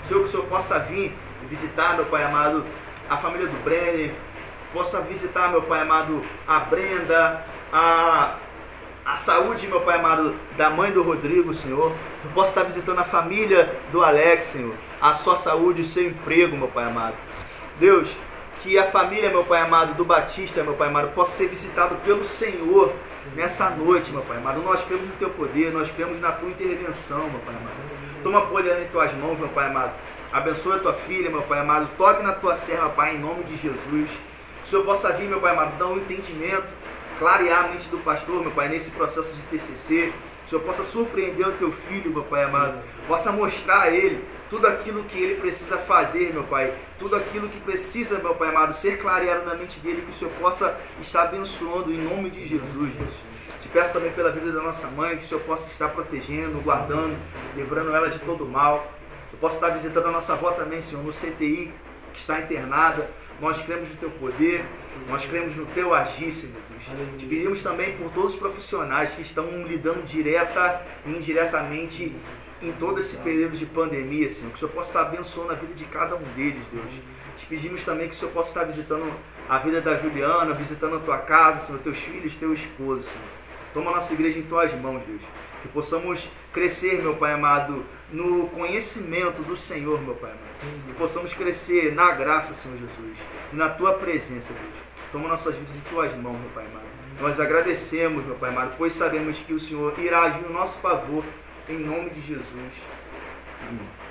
Senhor, 0.08 0.22
que 0.22 0.28
o 0.28 0.32
Senhor 0.32 0.46
possa 0.48 0.80
vir 0.80 1.16
visitar, 1.50 1.96
meu 1.96 2.06
Pai 2.06 2.24
amado, 2.24 2.66
a 3.10 3.18
família 3.18 3.48
do 3.48 3.64
Brenner, 3.64 4.14
possa 4.74 5.00
visitar, 5.02 5.50
meu 5.50 5.62
Pai 5.62 5.82
amado, 5.82 6.24
a 6.48 6.60
Brenda, 6.60 7.46
a, 7.72 8.36
a 9.06 9.18
saúde, 9.18 9.68
meu 9.68 9.82
Pai 9.82 9.98
amado, 9.98 10.36
da 10.58 10.70
mãe 10.70 10.92
do 10.92 11.02
Rodrigo, 11.02 11.54
Senhor. 11.54 11.94
Que 12.22 12.28
possa 12.30 12.50
estar 12.50 12.64
visitando 12.64 13.00
a 13.00 13.06
família 13.06 13.80
do 13.92 14.04
Alex, 14.04 14.46
Senhor, 14.52 14.76
a 15.02 15.14
sua 15.16 15.38
saúde, 15.38 15.82
o 15.84 15.86
seu 15.86 16.06
emprego, 16.06 16.58
meu 16.58 16.68
Pai 16.68 16.86
amado. 16.86 17.16
Deus, 17.80 18.10
que 18.62 18.78
a 18.78 18.92
família, 18.92 19.30
meu 19.30 19.44
Pai 19.44 19.62
amado, 19.62 19.94
do 19.94 20.06
Batista, 20.06 20.64
meu 20.64 20.74
Pai 20.74 20.88
amado, 20.88 21.14
possa 21.14 21.32
ser 21.38 21.48
visitado 21.48 21.96
pelo 21.98 22.26
Senhor 22.26 22.94
nessa 23.36 23.70
noite, 23.70 24.12
meu 24.12 24.22
Pai 24.22 24.38
amado. 24.38 24.62
Nós 24.62 24.82
cremos 24.84 25.08
no 25.08 25.14
Teu 25.14 25.30
poder, 25.30 25.72
nós 25.72 25.90
cremos 25.92 26.20
na 26.20 26.32
Tua 26.32 26.50
intervenção, 26.50 27.30
meu 27.30 27.40
Pai 27.40 27.56
amado. 27.56 27.76
Toma 28.24 28.42
polhando 28.48 28.82
em 28.82 28.88
Tuas 28.88 29.14
mãos, 29.14 29.40
meu 29.40 29.50
Pai 29.50 29.68
amado. 29.68 29.94
Abençoe 30.32 30.76
a 30.76 30.80
Tua 30.80 30.94
filha, 30.94 31.30
meu 31.30 31.44
Pai 31.44 31.60
amado. 31.60 31.90
Toque 31.98 32.24
na 32.24 32.34
Tua 32.34 32.56
serva, 32.56 32.90
Pai, 32.90 33.16
em 33.16 33.20
nome 33.20 33.44
de 33.44 33.58
Jesus. 33.58 34.10
Que 34.10 34.66
o 34.66 34.68
Senhor 34.68 34.86
possa 34.86 35.12
vir, 35.14 35.28
meu 35.28 35.40
Pai 35.40 35.54
amado, 35.54 35.78
dar 35.78 35.88
um 35.88 35.98
entendimento, 35.98 36.68
clarear 37.20 37.66
a 37.66 37.68
mente 37.70 37.88
do 37.90 37.98
pastor, 38.00 38.42
meu 38.42 38.52
Pai, 38.52 38.70
nesse 38.70 38.92
processo 38.92 39.32
de 39.34 39.42
TCC. 39.44 40.14
O 40.48 40.50
Senhor 40.50 40.62
possa 40.62 40.84
surpreender 40.84 41.46
o 41.46 41.52
Teu 41.54 41.74
filho, 41.74 42.10
meu 42.10 42.24
Pai 42.24 42.46
amado. 42.46 42.82
Possa 43.06 43.34
mostrar 43.34 43.82
a 43.82 43.92
ele 43.92 44.24
tudo 44.50 44.66
aquilo 44.66 45.04
que 45.04 45.22
ele 45.22 45.42
precisa 45.42 45.78
fazer, 45.80 46.32
meu 46.32 46.46
Pai, 46.46 46.74
tudo 46.98 47.18
aquilo 47.18 47.50
que 47.50 47.60
precisa, 47.60 48.18
meu 48.18 48.34
Pai 48.34 48.48
amado, 48.48 48.74
ser 48.76 48.98
clareado 48.98 49.46
na 49.46 49.56
mente 49.56 49.78
dele, 49.82 50.04
que 50.04 50.12
o 50.12 50.14
Senhor 50.14 50.32
possa 50.40 50.80
estar 51.02 51.24
abençoando 51.24 51.92
em 51.92 51.98
nome 51.98 52.30
de 52.30 52.48
Jesus, 52.48 52.94
Deus. 52.94 53.14
Te 53.62 53.68
peço 53.68 53.92
também 53.92 54.14
pela 54.14 54.32
vida 54.32 54.50
da 54.54 54.62
nossa 54.62 54.88
mãe, 54.88 55.18
que 55.18 55.26
o 55.26 55.28
Senhor 55.28 55.42
possa 55.42 55.68
estar 55.68 55.90
protegendo, 55.90 56.62
guardando, 56.62 57.18
livrando 57.54 57.94
ela 57.94 58.10
de 58.10 58.20
todo 58.20 58.46
mal. 58.46 58.90
Eu 59.34 59.40
possa 59.40 59.56
estar 59.56 59.70
visitando 59.72 60.08
a 60.08 60.12
nossa 60.12 60.32
avó 60.32 60.52
também, 60.52 60.82
Senhor, 60.82 61.04
no 61.04 61.12
CTI, 61.12 61.74
que 62.14 62.20
está 62.22 62.40
internada. 62.40 63.10
Nós 63.42 63.62
cremos 63.64 63.90
no 63.90 63.96
teu 63.98 64.12
poder, 64.12 64.64
nós 65.10 65.26
cremos 65.26 65.54
no 65.58 65.66
teu 65.66 65.94
agir, 65.94 66.32
Senhor 66.32 66.54
Te 67.18 67.26
pedimos 67.26 67.62
também 67.62 67.98
por 67.98 68.12
todos 68.12 68.34
os 68.34 68.40
profissionais 68.40 69.12
que 69.12 69.22
estão 69.22 69.46
lidando 69.68 70.04
direta 70.04 70.82
e 71.06 71.10
indiretamente 71.10 72.16
em 72.62 72.72
todo 72.74 73.00
esse 73.00 73.16
período 73.18 73.58
de 73.58 73.66
pandemia, 73.66 74.30
Senhor, 74.30 74.50
que 74.50 74.56
o 74.56 74.60
Senhor 74.60 74.72
possa 74.72 74.90
estar 74.90 75.02
abençoando 75.02 75.52
a 75.52 75.56
vida 75.56 75.74
de 75.74 75.86
cada 75.86 76.16
um 76.16 76.24
deles, 76.36 76.64
Deus. 76.72 76.92
Te 77.38 77.46
pedimos 77.46 77.84
também 77.84 78.08
que 78.08 78.16
o 78.16 78.18
Senhor 78.18 78.32
possa 78.32 78.50
estar 78.50 78.64
visitando 78.64 79.12
a 79.48 79.58
vida 79.60 79.82
da 79.82 79.96
Juliana, 79.98 80.54
visitando 80.54 80.96
a 80.96 81.00
tua 81.00 81.20
casa, 81.20 81.66
Senhor, 81.66 81.80
teus 81.82 81.98
filhos, 82.00 82.36
teu 82.38 82.54
esposo, 82.54 83.04
Senhor. 83.04 83.28
Toma 83.74 83.92
a 83.92 83.96
nossa 83.96 84.14
igreja 84.14 84.40
em 84.40 84.44
tuas 84.44 84.74
mãos, 84.80 85.04
Deus. 85.06 85.22
Que 85.62 85.68
possamos 85.68 86.28
crescer, 86.54 87.02
meu 87.02 87.16
Pai 87.16 87.34
amado, 87.34 87.84
no 88.12 88.48
conhecimento 88.50 89.44
do 89.44 89.56
Senhor, 89.56 90.02
meu 90.02 90.16
Pai 90.16 90.32
amado. 90.32 90.86
Que 90.88 90.94
possamos 90.94 91.34
crescer 91.34 91.94
na 91.94 92.12
graça, 92.12 92.54
Senhor 92.56 92.78
Jesus, 92.78 93.18
e 93.54 93.56
na 93.56 93.70
tua 93.70 93.94
presença, 93.94 94.52
Deus. 94.54 94.97
Toma 95.12 95.30
nossas 95.30 95.56
vidas 95.56 95.76
em 95.76 95.80
tuas 95.90 96.16
mãos, 96.18 96.38
meu 96.40 96.50
Pai 96.50 96.66
amado. 96.66 96.86
Nós 97.20 97.40
agradecemos, 97.40 98.26
meu 98.26 98.36
Pai 98.36 98.50
amado, 98.50 98.76
pois 98.78 98.94
sabemos 98.94 99.38
que 99.40 99.54
o 99.54 99.60
Senhor 99.60 99.98
irá 100.00 100.24
agir 100.24 100.42
no 100.42 100.54
nosso 100.54 100.78
favor 100.80 101.24
em 101.68 101.80
nome 101.80 102.10
de 102.12 102.22
Jesus. 102.22 102.74
Amém. 103.68 104.07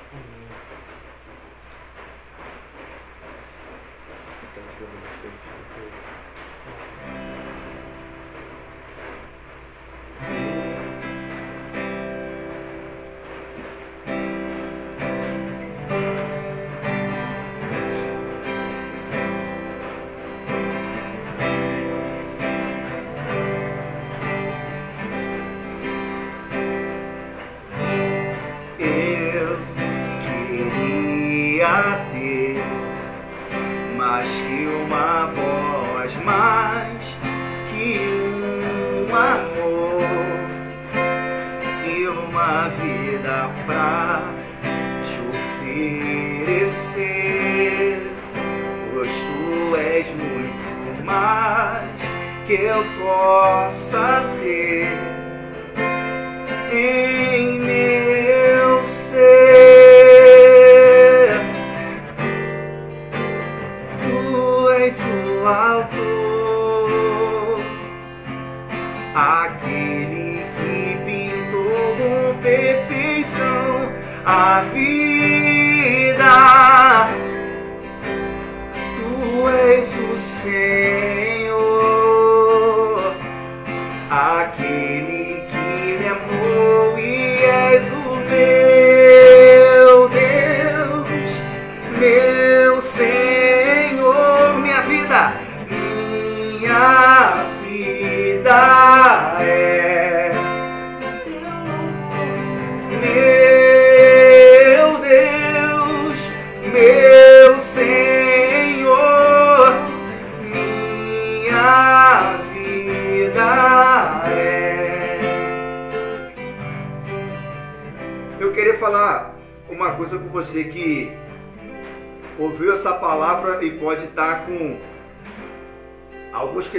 O 80.46 80.75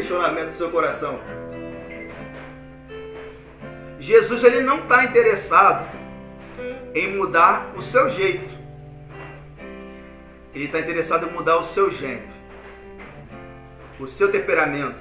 alguns 0.08 0.12
questionamentos 0.12 0.54
no 0.54 0.58
seu 0.58 0.72
coração. 0.72 1.20
Jesus 4.00 4.44
ele 4.44 4.62
não 4.62 4.80
está 4.80 5.04
interessado 5.04 5.86
em 6.94 7.16
mudar 7.16 7.74
o 7.76 7.82
seu 7.82 8.10
jeito. 8.10 8.56
Ele 10.54 10.66
está 10.66 10.80
interessado 10.80 11.28
em 11.28 11.32
mudar 11.32 11.58
o 11.58 11.66
seu 11.66 11.92
gênero, 11.92 12.30
o 14.00 14.08
seu 14.08 14.32
temperamento, 14.32 15.00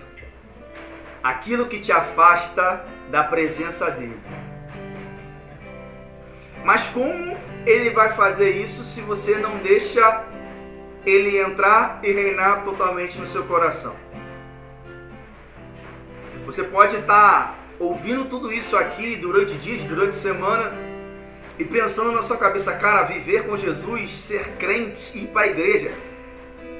aquilo 1.22 1.66
que 1.66 1.80
te 1.80 1.92
afasta 1.92 2.84
da 3.10 3.24
presença 3.24 3.90
dele. 3.90 4.20
Mas 6.64 6.86
como 6.88 7.38
ele 7.64 7.90
vai 7.90 8.12
fazer 8.14 8.50
isso 8.50 8.82
se 8.84 9.00
você 9.00 9.36
não 9.36 9.58
deixa 9.58 10.24
ele 11.06 11.38
entrar 11.38 12.00
e 12.02 12.12
reinar 12.12 12.64
totalmente 12.64 13.16
no 13.18 13.26
seu 13.26 13.44
coração? 13.44 13.94
Você 16.46 16.62
pode 16.62 16.96
estar 16.96 17.58
ouvindo 17.78 18.24
tudo 18.26 18.52
isso 18.52 18.76
aqui 18.76 19.16
durante 19.16 19.54
dias, 19.54 19.82
durante 19.82 20.16
semana 20.16 20.72
e 21.58 21.64
pensando 21.64 22.12
na 22.12 22.22
sua 22.22 22.36
cabeça, 22.36 22.72
cara, 22.72 23.02
viver 23.02 23.46
com 23.46 23.56
Jesus, 23.56 24.12
ser 24.12 24.56
crente 24.58 25.16
e 25.18 25.24
ir 25.24 25.26
para 25.26 25.42
a 25.42 25.46
igreja 25.48 25.92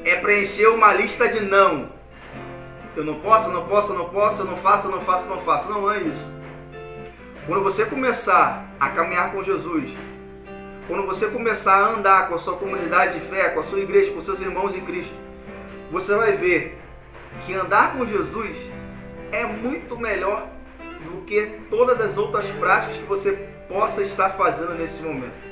é 0.04 0.14
preencher 0.14 0.68
uma 0.68 0.92
lista 0.92 1.28
de 1.28 1.40
não. 1.40 1.90
Eu 2.94 3.04
não 3.04 3.20
posso, 3.20 3.50
não 3.50 3.66
posso, 3.66 3.92
não 3.92 4.08
posso, 4.08 4.44
não 4.44 4.56
faço, 4.58 4.88
não 4.88 5.00
faço, 5.00 5.28
não 5.28 5.40
faço. 5.40 5.68
Não 5.68 5.90
é 5.90 6.00
isso. 6.00 6.32
Quando 7.44 7.64
você 7.64 7.84
começar 7.84 8.72
a 8.78 8.88
caminhar 8.90 9.32
com 9.32 9.42
Jesus, 9.42 9.90
quando 10.86 11.04
você 11.06 11.26
começar 11.26 11.74
a 11.74 11.88
andar 11.94 12.28
com 12.28 12.36
a 12.36 12.38
sua 12.38 12.56
comunidade 12.56 13.18
de 13.18 13.26
fé, 13.26 13.48
com 13.48 13.60
a 13.60 13.64
sua 13.64 13.80
igreja, 13.80 14.12
com 14.12 14.20
seus 14.20 14.40
irmãos 14.40 14.74
em 14.74 14.80
Cristo, 14.82 15.12
você 15.90 16.14
vai 16.14 16.36
ver 16.36 16.78
que 17.44 17.52
andar 17.52 17.94
com 17.96 18.06
Jesus 18.06 18.56
é 19.36 19.46
muito 19.46 19.98
melhor 19.98 20.48
do 21.04 21.22
que 21.22 21.60
todas 21.68 22.00
as 22.00 22.16
outras 22.16 22.46
práticas 22.52 22.96
que 22.96 23.04
você 23.04 23.32
possa 23.68 24.02
estar 24.02 24.30
fazendo 24.30 24.74
nesse 24.74 25.02
momento. 25.02 25.46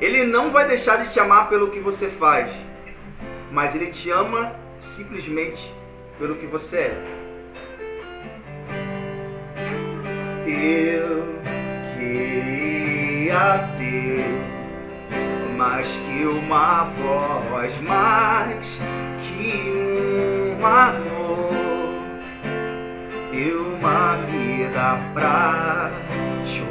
Ele 0.00 0.24
não 0.24 0.50
vai 0.50 0.66
deixar 0.66 0.96
de 1.04 1.12
te 1.12 1.20
amar 1.20 1.48
pelo 1.48 1.70
que 1.70 1.80
você 1.80 2.08
faz, 2.08 2.50
mas 3.50 3.74
ele 3.74 3.86
te 3.86 4.10
ama 4.10 4.52
simplesmente 4.96 5.72
pelo 6.18 6.36
que 6.36 6.46
você 6.46 6.76
é. 6.76 7.24
Eu 10.46 11.38
queria 11.96 13.68
ter 13.78 14.24
mais 15.56 15.88
que 15.88 16.24
uma 16.26 16.84
voz, 16.84 17.80
mais 17.80 18.78
que 19.20 20.33
um 20.64 20.66
amor 20.66 21.52
e 23.32 23.50
uma 23.52 24.16
vida 24.16 24.98
pra 25.12 25.90
te 26.42 26.62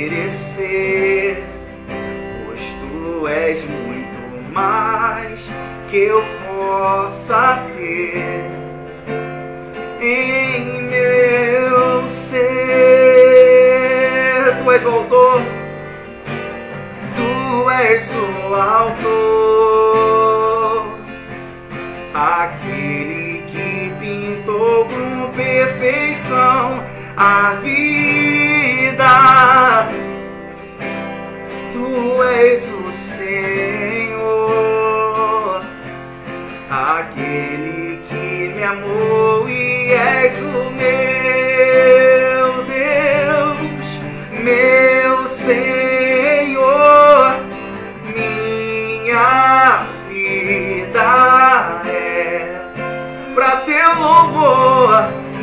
oferecer, 0.00 0.64
pois 2.44 2.60
tu 2.80 3.28
és 3.28 3.64
muito 3.64 4.52
mais 4.52 5.48
que 5.90 5.98
eu 5.98 6.24
possa 6.48 7.62
ter 7.76 8.50
em 10.00 10.82
meu 10.82 12.08
ser. 12.08 12.42
Tu 14.58 14.70
és 14.72 14.84
o 14.84 14.88
autor, 14.88 15.40
tu 17.14 17.70
és 17.70 18.10
o 18.10 18.54
autor, 18.54 20.21
aquele 22.14 23.42
que 23.46 23.92
pintou 24.00 24.86
com 24.86 25.30
perfeição 25.32 26.84
a 27.16 27.54
vida. 27.62 29.08
Tu 31.72 32.22
és 32.22 32.62
o 32.68 32.92
Senhor, 33.16 34.54
aquele 36.70 38.02
que 38.08 38.52
me 38.54 38.62
amou 38.62 39.48
e 39.48 39.92
és 39.92 40.38
o 40.40 40.70
meu 40.70 41.21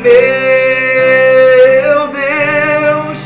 meu 0.02 2.08
Deus, 2.08 3.20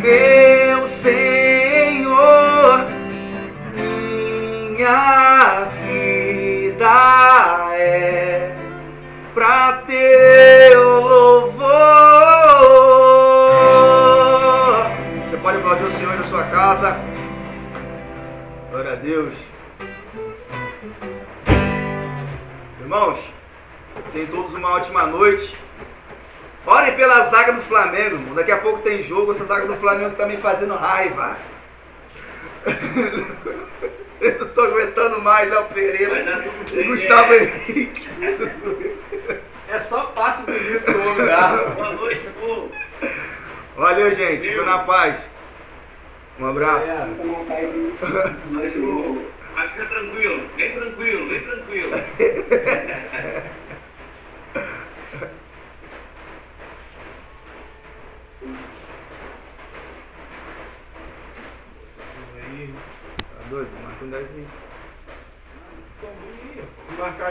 meu 0.00 0.86
Senhor, 1.02 2.86
minha 3.74 5.66
vida 5.84 7.74
é 7.74 8.54
para 9.34 9.72
teu 9.88 11.00
louvor. 11.00 11.60
Você 15.28 15.36
pode 15.36 15.58
aplaudir 15.58 15.84
o 15.84 15.92
Senhor 15.92 16.16
na 16.16 16.24
sua 16.24 16.44
casa. 16.44 16.96
Glória 18.70 18.92
a 18.92 18.96
Deus. 18.96 19.34
Irmãos, 22.80 23.18
tenham 24.12 24.28
todos 24.28 24.54
uma 24.54 24.76
ótima 24.76 25.06
noite. 25.06 25.54
Orem 26.66 26.94
pela 26.94 27.24
zaga 27.24 27.52
do 27.52 27.62
Flamengo. 27.62 28.16
irmão. 28.16 28.34
Daqui 28.34 28.52
a 28.52 28.58
pouco 28.58 28.82
tem 28.82 29.02
jogo. 29.04 29.32
Essa 29.32 29.44
zaga 29.44 29.66
do 29.66 29.76
Flamengo 29.76 30.14
tá 30.16 30.26
me 30.26 30.36
fazendo 30.38 30.74
raiva. 30.74 31.36
Eu 34.20 34.38
não 34.38 34.48
tô 34.48 34.60
aguentando 34.60 35.18
mais, 35.22 35.48
Léo 35.48 35.64
Pereira 35.66 36.42
tudo 36.66 36.80
e. 36.80 36.84
Gustavo 36.84 37.32
Henrique. 37.32 38.06
É 39.66 39.78
só 39.78 40.02
passe 40.06 40.42
do 40.42 40.52
livro 40.52 40.80
que 40.80 40.90
o 40.90 41.08
homem 41.08 41.26
dá. 41.26 41.56
Boa 41.74 41.92
noite, 41.92 42.28
povo. 42.38 42.70
Valeu, 43.76 44.12
gente. 44.12 44.46
Fica 44.46 44.62
na 44.62 44.80
paz. 44.80 45.18
Um 46.38 46.46
abraço. 46.48 46.86
É. 46.86 47.06
Mas, 48.50 48.76
ô, 48.76 49.22
Mas 49.54 49.70
fica 49.70 49.86
tranquilo, 49.86 50.42
vem 50.56 50.72
tranquilo, 50.72 51.28
vem 51.28 51.40
tranquilo. 51.40 51.92
Tá 62.40 62.49
doido? 63.48 63.78
Marca 63.80 64.04
um 64.04 64.10
10 64.10 64.30
aí. 64.30 64.52
Marcar 66.96 67.28